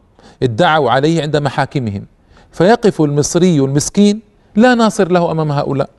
ادعوا 0.42 0.90
عليه 0.90 1.22
عند 1.22 1.36
محاكمهم. 1.36 2.06
فيقف 2.52 3.02
المصري 3.02 3.58
المسكين 3.58 4.20
لا 4.56 4.74
ناصر 4.74 5.12
له 5.12 5.30
أمام 5.30 5.52
هؤلاء. 5.52 5.90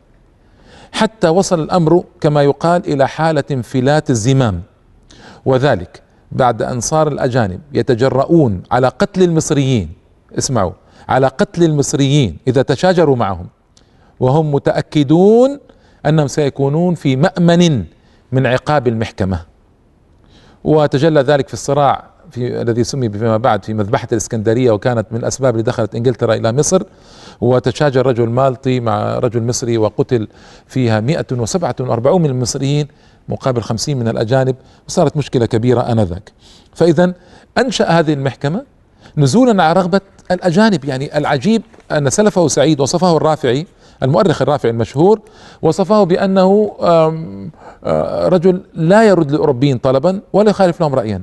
حتى 0.91 1.27
وصل 1.27 1.59
الأمر 1.59 2.03
كما 2.21 2.43
يقال 2.43 2.87
إلى 2.93 3.07
حالة 3.07 3.43
انفلات 3.51 4.09
الزمام. 4.09 4.61
وذلك 5.45 6.01
بعد 6.31 6.61
أن 6.61 6.79
صار 6.79 7.07
الأجانب 7.07 7.61
يتجرؤون 7.73 8.63
على 8.71 8.87
قتل 8.87 9.23
المصريين. 9.23 9.89
اسمعوا 10.37 10.71
على 11.09 11.27
قتل 11.27 11.63
المصريين 11.63 12.37
إذا 12.47 12.61
تشاجروا 12.61 13.15
معهم. 13.15 13.47
وهم 14.19 14.51
متأكدون 14.51 15.59
أنهم 16.05 16.27
سيكونون 16.27 16.95
في 16.95 17.15
مأمن 17.15 17.85
من 18.31 18.45
عقاب 18.45 18.87
المحكمة. 18.87 19.39
وتجلى 20.63 21.21
ذلك 21.21 21.47
في 21.47 21.53
الصراع 21.53 22.03
في 22.31 22.61
الذي 22.61 22.83
سمي 22.83 23.09
فيما 23.09 23.37
بعد 23.37 23.65
في 23.65 23.73
مذبحة 23.73 24.07
الإسكندرية 24.11 24.71
وكانت 24.71 25.07
من 25.11 25.19
الأسباب 25.19 25.53
اللي 25.53 25.63
دخلت 25.63 25.95
إنجلترا 25.95 26.33
إلى 26.33 26.51
مصر. 26.51 26.83
وتشاجر 27.41 28.05
رجل 28.05 28.29
مالطي 28.29 28.79
مع 28.79 29.19
رجل 29.19 29.43
مصري 29.43 29.77
وقتل 29.77 30.27
فيها 30.67 30.99
147 30.99 32.21
من 32.21 32.29
المصريين 32.29 32.87
مقابل 33.29 33.61
50 33.61 33.97
من 33.97 34.07
الأجانب 34.07 34.55
وصارت 34.87 35.17
مشكلة 35.17 35.45
كبيرة 35.45 35.81
آنذاك. 35.81 36.31
فإذا 36.73 37.13
أنشأ 37.57 37.85
هذه 37.85 38.13
المحكمة 38.13 38.63
نزولا 39.17 39.63
على 39.63 39.79
رغبة 39.79 40.01
الأجانب 40.31 40.85
يعني 40.85 41.17
العجيب 41.17 41.61
أن 41.91 42.09
سلفه 42.09 42.47
سعيد 42.47 42.79
وصفه 42.79 43.17
الرافعي 43.17 43.67
المؤرخ 44.03 44.41
الرافعي 44.41 44.71
المشهور 44.71 45.19
وصفه 45.61 46.03
بأنه 46.03 46.71
رجل 48.27 48.61
لا 48.73 49.03
يرد 49.03 49.31
للأوروبيين 49.31 49.77
طلبا 49.77 50.21
ولا 50.33 50.49
يخالف 50.49 50.81
لهم 50.81 50.95
رأيا. 50.95 51.21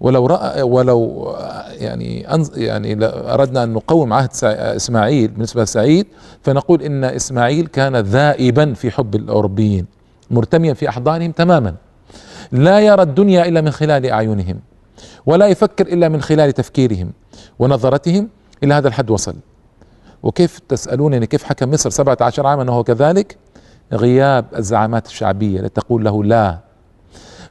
ولو 0.00 0.26
رأى 0.26 0.62
ولو 0.62 1.32
يعني 1.78 2.26
يعني 2.56 2.98
أردنا 3.04 3.64
أن 3.64 3.72
نقوم 3.72 4.12
عهد 4.12 4.30
إسماعيل 4.44 5.28
بالنسبة 5.28 5.62
لسعيد 5.62 6.06
فنقول 6.42 6.82
إن 6.82 7.04
إسماعيل 7.04 7.66
كان 7.66 7.96
ذائبا 7.96 8.74
في 8.74 8.90
حب 8.90 9.14
الأوروبيين 9.14 9.86
مرتميا 10.30 10.74
في 10.74 10.88
أحضانهم 10.88 11.32
تماما. 11.32 11.74
لا 12.52 12.80
يرى 12.80 13.02
الدنيا 13.02 13.48
إلا 13.48 13.60
من 13.60 13.70
خلال 13.70 14.06
أعينهم 14.06 14.60
ولا 15.26 15.46
يفكر 15.46 15.86
إلا 15.86 16.08
من 16.08 16.22
خلال 16.22 16.52
تفكيرهم 16.52 17.12
ونظرتهم 17.58 18.28
إلى 18.62 18.74
هذا 18.74 18.88
الحد 18.88 19.10
وصل. 19.10 19.34
وكيف 20.24 20.58
تسالونني 20.58 21.26
كيف 21.26 21.44
حكم 21.44 21.70
مصر 21.70 21.90
17 21.90 22.46
عاما؟ 22.46 22.70
وهو 22.70 22.84
كذلك 22.84 23.36
غياب 23.92 24.44
الزعامات 24.56 25.06
الشعبية 25.06 25.60
التي 25.60 25.80
تقول 25.80 26.04
له 26.04 26.24
لا. 26.24 26.58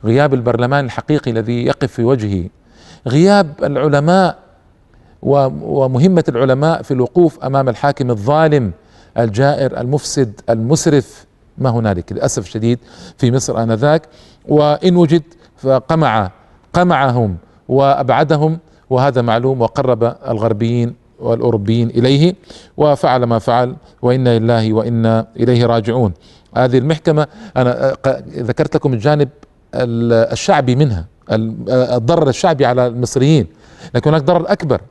غياب 0.05 0.33
البرلمان 0.33 0.86
الحقيقي 0.86 1.31
الذي 1.31 1.65
يقف 1.65 1.91
في 1.91 2.03
وجهه. 2.03 2.49
غياب 3.07 3.53
العلماء 3.63 4.39
ومهمة 5.21 6.23
العلماء 6.29 6.81
في 6.81 6.91
الوقوف 6.91 7.39
أمام 7.43 7.69
الحاكم 7.69 8.12
الظالم 8.12 8.71
الجائر 9.17 9.79
المفسد 9.79 10.41
المسرف. 10.49 11.25
ما 11.57 11.69
هنالك؟ 11.69 12.12
للأسف 12.12 12.45
الشديد 12.45 12.79
في 13.17 13.31
مصر 13.31 13.63
آنذاك. 13.63 14.01
وإن 14.47 14.95
وجد 14.95 15.23
فقمع 15.57 16.31
قمعهم 16.73 17.38
وأبعدهم. 17.67 18.59
وهذا 18.89 19.21
معلوم 19.21 19.62
وقرب 19.62 20.03
الغربيين 20.03 21.02
والأوروبيين 21.23 21.89
إليه 21.89 22.36
وفعل 22.77 23.23
ما 23.23 23.39
فعل 23.39 23.75
وإنا 24.01 24.39
لله 24.39 24.73
وإنا 24.73 25.27
إليه 25.38 25.65
راجعون. 25.65 26.13
هذه 26.57 26.77
المحكمة 26.77 27.27
أنا 27.57 27.95
ذكرت 28.27 28.75
لكم 28.75 28.93
الجانب 28.93 29.29
الشعبي 29.75 30.75
منها 30.75 31.05
الضرر 31.69 32.29
الشعبي 32.29 32.65
على 32.65 32.88
المصريين 32.88 33.47
لكن 33.95 34.09
هناك 34.09 34.23
ضرر 34.23 34.51
أكبر. 34.51 34.81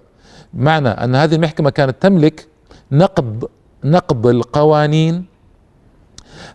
معنى 0.55 0.89
أن 0.89 1.15
هذه 1.15 1.35
المحكمة 1.35 1.71
كانت 1.71 1.97
تملك 2.01 2.47
نقض 2.93 3.49
نقض 3.85 4.27
القوانين 4.27 5.25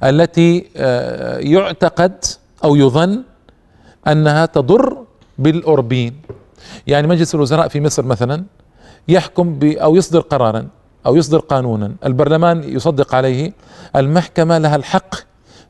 التي 0.03 0.65
آه، 0.77 1.37
يعتقد 1.37 2.25
أو 2.63 2.75
يظن 2.75 3.23
أنها 4.07 4.45
تضر 4.45 4.97
بالاوروبيين 5.39 6.21
يعني 6.87 7.07
مجلس 7.07 7.35
الوزراء 7.35 7.67
في 7.67 7.81
مصر 7.81 8.05
مثلا 8.05 8.43
يحكم 9.07 9.59
أو 9.63 9.95
يصدر 9.95 10.19
قرارا 10.19 10.67
أو 11.05 11.15
يصدر 11.15 11.39
قانونا. 11.39 11.95
البرلمان 12.05 12.63
يصدق 12.63 13.15
عليه. 13.15 13.53
المحكمة 13.95 14.57
لها 14.57 14.75
الحق 14.75 15.15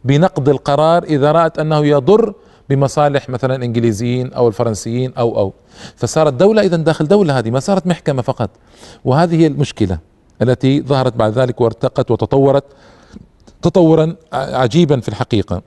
بنقض 0.04 0.50
القرار 0.50 1.04
إذا 1.04 1.32
رأت 1.32 1.60
أنه 1.60 1.86
يضر 1.86 2.34
بمصالح 2.70 3.30
مثلا 3.30 3.56
إنجليزيين 3.66 4.34
أو 4.34 4.48
الفرنسيين 4.48 5.14
أو 5.14 5.40
أو. 5.40 5.54
فصارت 5.96 6.34
دولة 6.34 6.62
اذا 6.62 6.78
داخل 6.78 7.08
دولة 7.08 7.40
هذه 7.40 7.52
ما 7.52 7.60
صارت 7.60 7.88
محكمة 7.88 8.22
فقط. 8.22 8.50
وهذه 9.06 9.36
هي 9.42 9.48
المشكلة 9.48 10.00
التي 10.42 10.82
ظهرت 10.82 11.16
بعد 11.16 11.32
ذلك 11.32 11.62
وارتقت 11.62 12.12
وتطورت 12.12 12.64
تطورا 13.62 14.16
عجيبا 14.34 15.00
في 15.00 15.10
الحقيقة. 15.10 15.62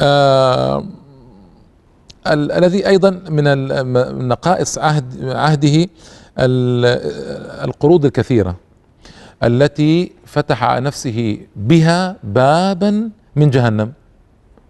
آه 0.00 0.84
الذي 2.26 2.88
أيضا 2.88 3.10
من 3.10 4.28
نقائص 4.28 4.78
عهد 4.78 5.24
عهده 5.24 5.86
القروض 6.40 8.04
الكثيرة 8.04 8.56
التي 9.42 10.12
فتح 10.26 10.64
على 10.64 10.80
نفسه 10.80 11.38
بها 11.56 12.16
بابا 12.24 13.10
من 13.36 13.50
جهنم 13.50 13.92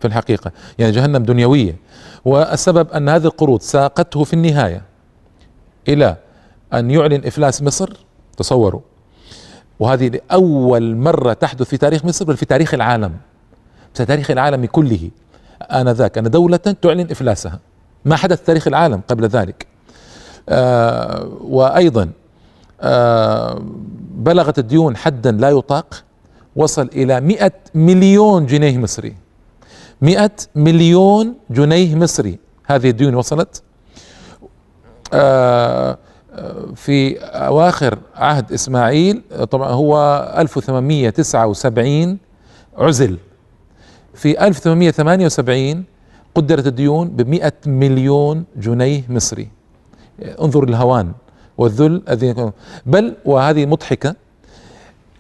في 0.01 0.07
الحقيقة 0.07 0.53
يعني 0.79 0.93
جهنم 0.93 1.23
دنيوية. 1.23 1.77
والسبب 2.25 2.91
أن 2.91 3.09
هذه 3.09 3.25
القروض 3.25 3.61
ساقته 3.61 4.25
في 4.25 4.33
النهاية 4.33 4.83
إلى 5.89 6.17
أن 6.75 6.91
يعلن 6.91 7.27
إفلاس 7.27 7.63
مصر 7.63 7.91
تصوروا. 8.37 8.81
وهذه 9.81 10.09
لأول 10.09 10.97
مرة 10.97 11.33
تحدث 11.33 11.69
في 11.69 11.77
تاريخ 11.77 12.05
مصر 12.05 12.25
بل 12.25 12.37
في 12.37 12.45
تاريخ 12.47 12.75
العالم 12.75 13.17
في 13.95 14.05
تاريخ 14.05 14.31
العالم 14.31 14.65
كله. 14.65 15.11
آنذاك 15.63 16.19
أن 16.19 16.31
دولة 16.31 16.57
تعلن 16.57 17.11
إفلاسها. 17.11 17.61
ما 18.05 18.17
حدث 18.17 18.39
في 18.39 18.45
تاريخ 18.45 18.69
العالم 18.69 19.01
قبل 19.09 19.27
ذلك؟ 19.27 19.67
آه 20.49 21.29
وأيضا 21.41 22.11
آه 22.81 23.63
بلغت 24.15 24.59
الديون 24.59 24.97
حدا 24.97 25.31
لا 25.33 25.51
يطاق 25.51 26.05
وصل 26.57 26.91
إلى 26.95 27.21
مئة 27.21 27.53
مليون 27.75 28.47
جنيه 28.47 28.79
مصري. 28.79 29.15
مئة 30.03 30.31
مليون 30.55 31.35
جنيه 31.51 31.95
مصري 31.95 32.39
هذه 32.67 32.91
الديون 32.91 33.15
وصلت. 33.15 33.63
آه، 35.13 35.99
في 36.75 37.19
أواخر 37.19 37.99
عهد 38.15 38.53
إسماعيل 38.53 39.23
طبعا 39.51 39.69
هو 39.69 39.95
1879 40.39 42.19
عزل. 42.79 43.19
في 44.15 44.47
1878 44.47 45.85
قدرت 46.35 46.67
الديون 46.67 47.09
ب 47.09 47.29
100 47.29 47.53
مليون 47.67 48.45
جنيه 48.57 49.03
مصري. 49.09 49.49
انظر 50.23 50.65
الهوان 50.65 51.13
والذل 51.59 52.03
الذي 52.09 52.53
بل 52.87 53.15
وهذه 53.25 53.67
مضحكة 53.67 54.15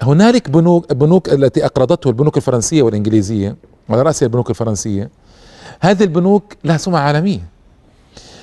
هنالك 0.03 0.51
بنوك 0.51 0.93
بنوك 0.93 1.29
التي 1.29 1.67
أقرضته 1.67 2.09
البنوك 2.09 2.37
الفرنسية 2.37 2.83
والإنجليزية 2.83 3.57
على 3.91 4.03
راسها 4.03 4.27
البنوك 4.27 4.51
الفرنسية. 4.51 5.11
هذه 5.81 6.03
البنوك 6.03 6.57
لها 6.65 6.77
سمعة 6.77 7.01
عالمية. 7.01 7.49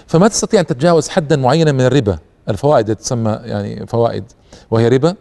فما 0.08 0.28
تستطيع 0.28 0.60
أن 0.60 0.66
تتجاوز 0.66 1.10
حدا 1.10 1.36
معينا 1.36 1.72
من 1.72 1.82
الربا 1.82 2.18
الفوائد 2.50 2.96
تسمى 2.96 3.40
يعني 3.44 3.88
فوائد 3.88 4.24
وهي 4.72 4.88
ربا. 4.88 5.16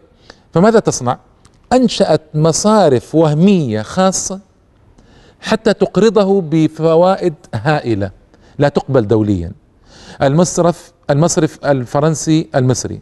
فماذا 0.53 0.79
تصنع؟ 0.79 1.18
أنشأت 1.72 2.22
مصارف 2.35 3.14
وهمية 3.14 3.83
خاصة 3.83 4.40
حتى 5.40 5.75
تقرضه 5.75 6.40
بفوائد 6.40 7.35
هائلة 7.55 8.11
لا 8.59 8.68
تقبل 8.68 9.07
دوليا. 9.07 9.53
المصرف 10.22 10.92
المصرف 11.11 11.59
الفرنسي 11.64 12.48
المصري 12.55 13.00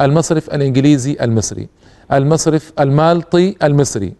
المصرف 0.00 0.54
الإنجليزي 0.54 1.16
المصري 1.20 1.68
المصرف 2.12 2.72
المالطي 2.80 3.56
المصري. 3.62 4.14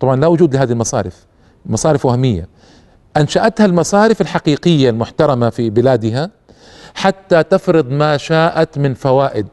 طبعا 0.00 0.16
لا 0.16 0.26
وجود 0.26 0.54
لهذه 0.54 0.72
المصارف 0.72 1.26
مصارف 1.66 2.06
وهمية. 2.06 2.48
أنشأتها 3.16 3.66
المصارف 3.66 4.20
الحقيقية 4.20 4.90
المحترمة 4.90 5.50
في 5.50 5.70
بلادها 5.70 6.30
حتى 6.94 7.42
تفرض 7.42 7.90
ما 7.90 8.16
شاءت 8.16 8.78
من 8.78 8.94
فوائد. 8.94 9.46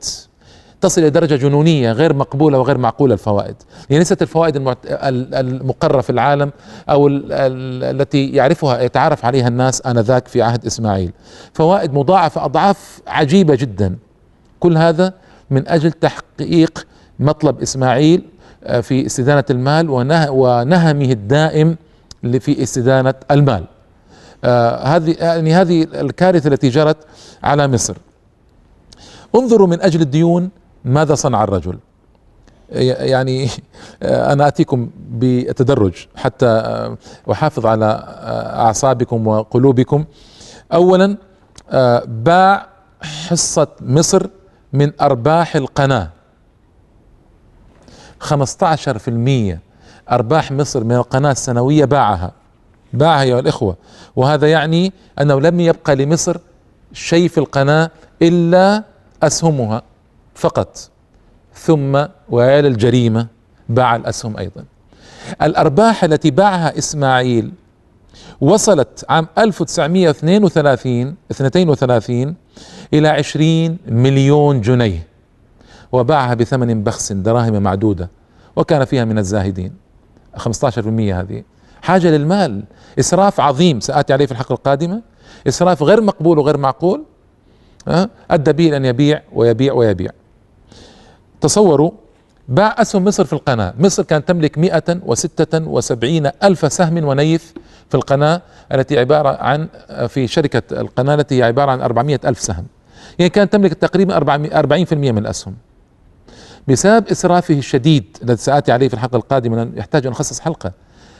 تصل 0.81 1.01
إلى 1.01 1.09
درجة 1.09 1.35
جنونية 1.35 1.91
غير 1.91 2.13
مقبولة 2.13 2.59
وغير 2.59 2.77
معقولة 2.77 3.13
الفوائد، 3.13 3.55
يعني 3.89 3.99
ليست 3.99 4.21
الفوائد 4.21 4.75
المقرره 5.33 6.01
في 6.01 6.09
العالم 6.09 6.51
أو 6.89 7.07
التي 7.07 8.29
يعرفها 8.29 8.81
يتعارف 8.81 9.25
عليها 9.25 9.47
الناس 9.47 9.85
آنذاك 9.85 10.27
في 10.27 10.41
عهد 10.41 10.65
إسماعيل، 10.65 11.11
فوائد 11.53 11.93
مضاعفة 11.93 12.45
أضعاف 12.45 13.01
عجيبة 13.07 13.55
جدا. 13.55 13.95
كل 14.59 14.77
هذا 14.77 15.13
من 15.49 15.67
أجل 15.67 15.91
تحقيق 15.91 16.87
مطلب 17.19 17.61
إسماعيل 17.61 18.21
آه، 18.63 18.79
في 18.79 19.05
استدانة 19.05 19.43
المال 19.49 19.89
ونهمه 20.29 21.11
الدائم 21.11 21.77
في 22.39 22.63
استدانة 22.63 23.13
المال. 23.31 23.63
آه 24.43 24.83
هذه 24.83 25.15
يعني 25.19 25.53
هذه 25.53 25.83
الكارثة 25.83 26.47
التي 26.47 26.69
جرت 26.69 26.97
على 27.43 27.67
مصر 27.67 27.97
انظروا 29.35 29.67
من 29.67 29.81
أجل 29.81 30.01
الديون 30.01 30.49
ماذا 30.85 31.15
صنع 31.15 31.43
الرجل؟ 31.43 31.79
يعني 32.71 33.49
آه، 34.03 34.33
أنا 34.33 34.47
أتيكم 34.47 34.89
بتدرج 35.11 35.93
حتى 36.15 36.45
آه، 36.45 36.97
أحافظ 37.31 37.65
على 37.65 37.85
آه، 37.85 38.61
أعصابكم 38.65 39.27
وقلوبكم. 39.27 40.05
اولا 40.73 41.17
باع 42.07 42.67
حصة 43.01 43.67
مصر 43.81 44.27
من 44.73 44.91
أرباح 45.01 45.55
القناة. 45.55 46.09
15% 48.19 49.59
أرباح 50.11 50.51
مصر 50.51 50.83
من 50.83 50.95
القناة 50.95 51.31
السنوية 51.31 51.85
باعها. 51.85 52.31
باعها 52.93 53.21
ايها 53.21 53.39
الإخوة. 53.39 53.75
وهذا 54.15 54.51
يعني 54.51 54.93
أنه 55.21 55.41
لم 55.41 55.59
يبقى 55.59 55.95
لمصر 55.95 56.37
شيء 56.93 57.27
في 57.27 57.37
القناة 57.37 57.91
إلا 58.21 58.83
أسهمها. 59.23 59.81
فقط. 60.39 60.89
ثم 61.53 62.05
ويا 62.29 62.59
الجريمة 62.59 63.27
باع 63.69 63.95
الأسهم 63.95 64.37
أيضا. 64.37 64.65
الأرباح 65.41 66.03
التي 66.03 66.31
باعها 66.31 66.77
إسماعيل 66.77 67.51
وصلت 68.41 69.05
عام 69.09 69.27
1932 69.37 71.15
32 71.31 72.35
إلى 72.93 73.07
20 73.07 73.77
مليون 73.87 74.61
جنيه 74.61 75.07
وباعها 75.91 76.33
بثمن 76.33 76.83
بخس 76.83 77.11
دراهم 77.11 77.63
معدودة 77.63 78.09
وكان 78.55 78.85
فيها 78.85 79.05
من 79.05 79.17
الزاهدين. 79.17 79.73
15% 80.37 81.19
هذه. 81.19 81.43
حاجة 81.81 82.07
للمال. 82.07 82.63
إسراف 82.99 83.39
عظيم. 83.39 83.79
سآتي 83.79 84.13
عليه 84.13 84.25
في 84.25 84.31
الحلقة 84.31 84.53
القادمة. 84.53 85.01
إسراف 85.47 85.83
غير 85.83 86.01
مقبول 86.01 86.39
وغير 86.39 86.57
معقول. 86.57 87.03
ادى 88.31 88.53
به 88.53 88.77
أن 88.77 88.85
يبيع 88.85 89.21
ويبيع 89.33 89.73
ويبيع. 89.73 90.11
تصوروا 91.41 91.91
باع 92.47 92.75
اسهم 92.77 93.03
مصر 93.03 93.25
في 93.25 93.33
القناة. 93.33 93.73
مصر 93.79 94.03
كانت 94.03 94.27
تملك 94.27 94.57
176 94.57 96.31
ألف 96.43 96.73
سهم 96.73 97.03
ونيف 97.05 97.53
في 97.89 97.95
القناة 97.95 98.41
التي 98.73 98.99
عبارة 98.99 99.29
عن 99.29 99.67
في 100.07 100.27
شركة 100.27 100.79
القناة 100.79 101.15
التي 101.15 101.39
هي 101.39 101.43
عبارة 101.43 101.71
عن 101.71 101.81
400 101.81 102.19
ألف 102.25 102.39
سهم. 102.39 102.65
يعني 103.19 103.29
كانت 103.29 103.53
تملك 103.53 103.73
تقريبا 103.73 104.17
40% 104.17 104.93
من 104.93 105.17
الأسهم. 105.17 105.55
بسبب 106.67 107.07
إسرافه 107.07 107.53
الشديد 107.53 108.17
الذي 108.23 108.37
سآتي 108.37 108.71
عليه 108.71 108.87
في 108.87 108.93
الحلقة 108.93 109.15
القادمة 109.15 109.71
يحتاج 109.75 110.05
أن 110.05 110.11
نخصص 110.11 110.39
حلقة 110.39 110.71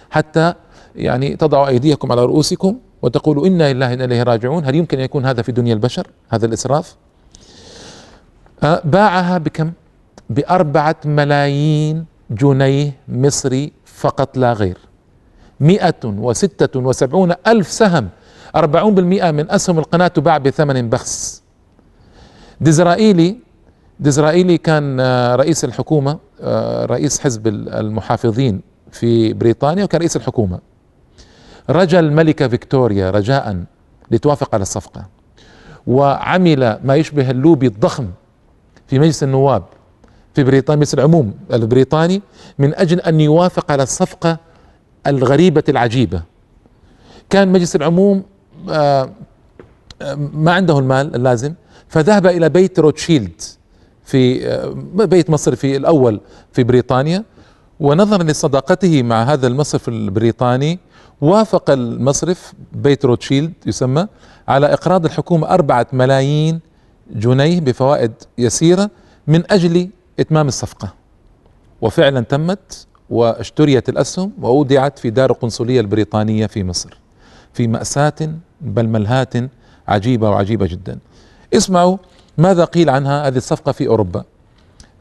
حتى 0.10 0.54
يعني 0.96 1.36
تضعوا 1.36 1.68
أيديكم 1.68 2.12
على 2.12 2.26
رؤوسكم 2.26 2.78
وتقولوا 3.02 3.48
إنا 3.48 3.74
لله 3.74 3.94
أنا 3.94 4.06
إليه 4.06 4.24
راجعون. 4.24 4.66
هل 4.66 4.76
يمكن 4.76 4.98
أن 4.98 5.04
يكون 5.04 5.26
هذا 5.26 5.42
في 5.42 5.52
دنيا 5.52 5.74
البشر 5.74 6.08
هذا 6.30 6.46
الإسراف؟ 6.46 6.96
آه، 8.64 8.82
باعها 8.86 9.38
بكم؟ 9.38 9.72
بأربعة 10.30 10.96
ملايين 11.06 12.06
جنيه 12.32 12.92
مصري 13.08 13.72
فقط 13.86 14.38
لا 14.38 14.54
غير. 14.54 14.78
مئة 15.60 15.96
وستة 16.06 16.80
وسبعون 16.80 17.34
ألف 17.48 17.72
سهم 17.72 18.10
أربعون 18.56 18.96
بالمئة 18.96 19.32
من 19.32 19.52
أسهم 19.52 19.80
القناة 19.80 20.08
تباع 20.08 20.38
بثمن 20.38 20.90
بخس. 20.90 21.44
ديزرائيلي 22.62 23.38
ديزرائيلي 24.00 24.58
كان 24.58 25.00
آه، 25.00 25.36
رئيس 25.36 25.66
الحكومة 25.66 26.20
آه، 26.42 26.86
رئيس 26.86 27.20
حزب 27.20 27.48
المحافظين 27.48 28.62
في 28.92 29.34
بريطانيا 29.34 29.84
وكان 29.84 30.00
رئيس 30.00 30.16
الحكومة. 30.16 30.60
رجا 31.70 32.00
الملكة 32.00 32.48
فيكتوريا 32.48 33.12
رجاء 33.12 33.64
لتوافق 34.12 34.56
على 34.56 34.62
الصفقة 34.62 35.06
وعمل 35.88 36.80
ما 36.84 36.96
يشبه 36.96 37.32
اللوبي 37.32 37.68
الضخم 37.68 38.08
في 38.88 39.00
مجلس 39.00 39.24
النواب. 39.24 39.64
في 40.34 40.44
بريطانيا 40.44 40.80
مجلس 40.80 40.94
العموم 40.94 41.34
البريطاني 41.54 42.22
من 42.60 42.76
أجل 42.76 43.00
أن 43.00 43.22
يوافق 43.22 43.72
على 43.72 43.84
الصفقة 43.84 44.38
الغريبة 45.08 45.64
العجيبة. 45.70 46.24
كان 47.30 47.48
مجلس 47.48 47.76
العموم 47.76 48.24
آه، 48.70 49.10
آه، 50.02 50.16
ما 50.16 50.52
عنده 50.54 50.80
المال 50.80 51.16
اللازم 51.16 51.54
فذهب 51.88 52.28
إلى 52.28 52.50
بيت 52.50 52.80
روتشيلد 52.80 53.42
في 54.04 54.48
آه، 54.48 54.74
بيت 55.06 55.30
مصرفي 55.30 55.78
الأول 55.78 56.22
في 56.52 56.64
بريطانيا 56.64 57.24
ونظرا 57.80 58.24
لصداقته 58.24 59.04
مع 59.04 59.24
هذا 59.24 59.48
المصرف 59.48 59.88
البريطاني 59.90 60.80
وافق 61.22 61.70
المصرف 61.70 62.54
بيت 62.74 63.06
روتشيلد 63.06 63.54
يسمى 63.66 64.08
على 64.48 64.74
إقراض 64.74 65.06
الحكومة 65.06 65.50
أربعة 65.50 65.88
ملايين 65.94 66.60
جنيه 67.12 67.60
بفوائد 67.60 68.12
يسيرة 68.38 68.90
من 69.28 69.52
أجل 69.52 69.90
إتمام 70.20 70.48
الصفقة. 70.48 70.94
وفعلا 71.82 72.22
تمت 72.22 72.88
واشتريت 73.10 73.90
الأسهم 73.90 74.32
وودعت 74.42 75.00
في 75.00 75.10
دار 75.10 75.32
القنصليه 75.32 75.80
البريطانية 75.80 76.46
في 76.48 76.64
مصر 76.64 77.00
في 77.54 77.68
مأساة 77.68 78.34
بل 78.62 78.88
ملهاة 78.88 79.50
عجيبة 79.88 80.30
وعجيبة 80.30 80.68
جدا. 80.68 81.00
اسمعوا 81.54 81.98
ماذا 82.38 82.66
قيل 82.66 82.90
عنها 82.90 83.28
هذه 83.28 83.38
الصفقة 83.38 83.72
في 83.72 83.88
أوروبا. 83.88 84.24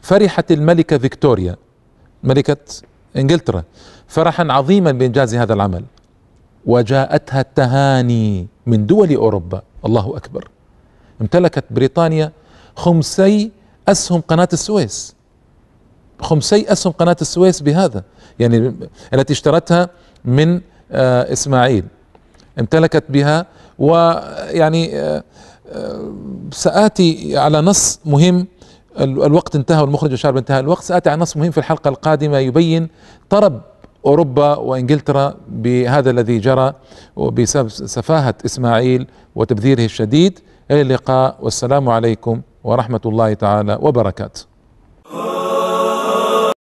فرحت 0.03 0.53
الملكة 0.53 0.99
فيكتوريا 0.99 1.57
ملكة 2.23 2.57
إنجلترا 3.17 3.65
فرحا 4.09 4.47
عظيما 4.51 4.93
بإنجاز 4.93 5.35
هذا 5.35 5.55
العمل. 5.55 5.85
وجاءتها 6.67 7.41
التهاني 7.41 8.47
من 8.67 8.87
دول 8.87 9.15
أوروبا. 9.15 9.63
الله 9.85 10.17
أكبر. 10.17 10.49
امتلكت 11.21 11.65
بريطانيا 11.71 12.33
خمسي 12.77 13.51
أسهم 13.89 14.21
قناة 14.21 14.49
السويس. 14.53 15.15
خمسي 16.21 16.73
أسهم 16.73 16.93
قناة 16.93 17.17
السويس 17.21 17.61
بهذا. 17.61 18.03
يعني 18.39 18.75
التي 19.15 19.33
اشترتها 19.33 19.89
من 20.25 20.61
آه 20.93 21.33
إسماعيل. 21.33 21.85
امتلكت 22.59 23.05
بها 23.09 23.47
ويعني 23.79 24.99
آه 25.01 25.25
آه 25.73 26.13
سآتي 26.53 27.37
على 27.39 27.61
نص 27.61 28.01
مهم. 28.05 28.47
الوقت 29.01 29.57
انتهى 29.57 29.81
والمخرج 29.81 30.13
الشعب 30.13 30.37
انتهى 30.37 30.61
الوقت. 30.61 30.83
سآتي 30.83 31.11
على 31.11 31.21
نص 31.21 31.37
مهم 31.37 31.51
في 31.51 31.59
الحلقة 31.59 31.89
القادمة 31.89 32.39
يبين 32.39 32.89
طرب 33.31 33.61
أوروبا 34.07 34.57
وإنجلترا 34.57 35.35
بهذا 35.49 36.11
الذي 36.11 36.39
جرى 36.39 36.73
وبسبب 37.17 37.69
سفاهة 37.69 38.35
إسماعيل 38.47 39.07
وتبذيره 39.35 39.85
الشديد. 39.85 40.39
إلى 40.71 40.81
اللقاء. 40.81 41.37
والسلام 41.41 41.89
عليكم. 41.89 42.41
ورحمة 42.65 43.01
الله 43.07 43.35
تعالى 43.35 43.79
وبركاته. 43.83 44.58